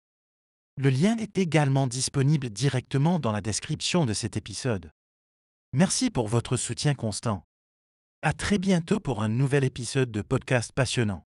Le 0.77 0.89
lien 0.89 1.17
est 1.17 1.37
également 1.37 1.87
disponible 1.87 2.49
directement 2.49 3.19
dans 3.19 3.31
la 3.31 3.41
description 3.41 4.05
de 4.05 4.13
cet 4.13 4.35
épisode. 4.35 4.91
Merci 5.73 6.09
pour 6.09 6.27
votre 6.27 6.57
soutien 6.57 6.95
constant. 6.95 7.43
À 8.23 8.33
très 8.33 8.59
bientôt 8.59 8.99
pour 8.99 9.23
un 9.23 9.29
nouvel 9.29 9.63
épisode 9.63 10.11
de 10.11 10.21
podcast 10.21 10.71
passionnant. 10.73 11.23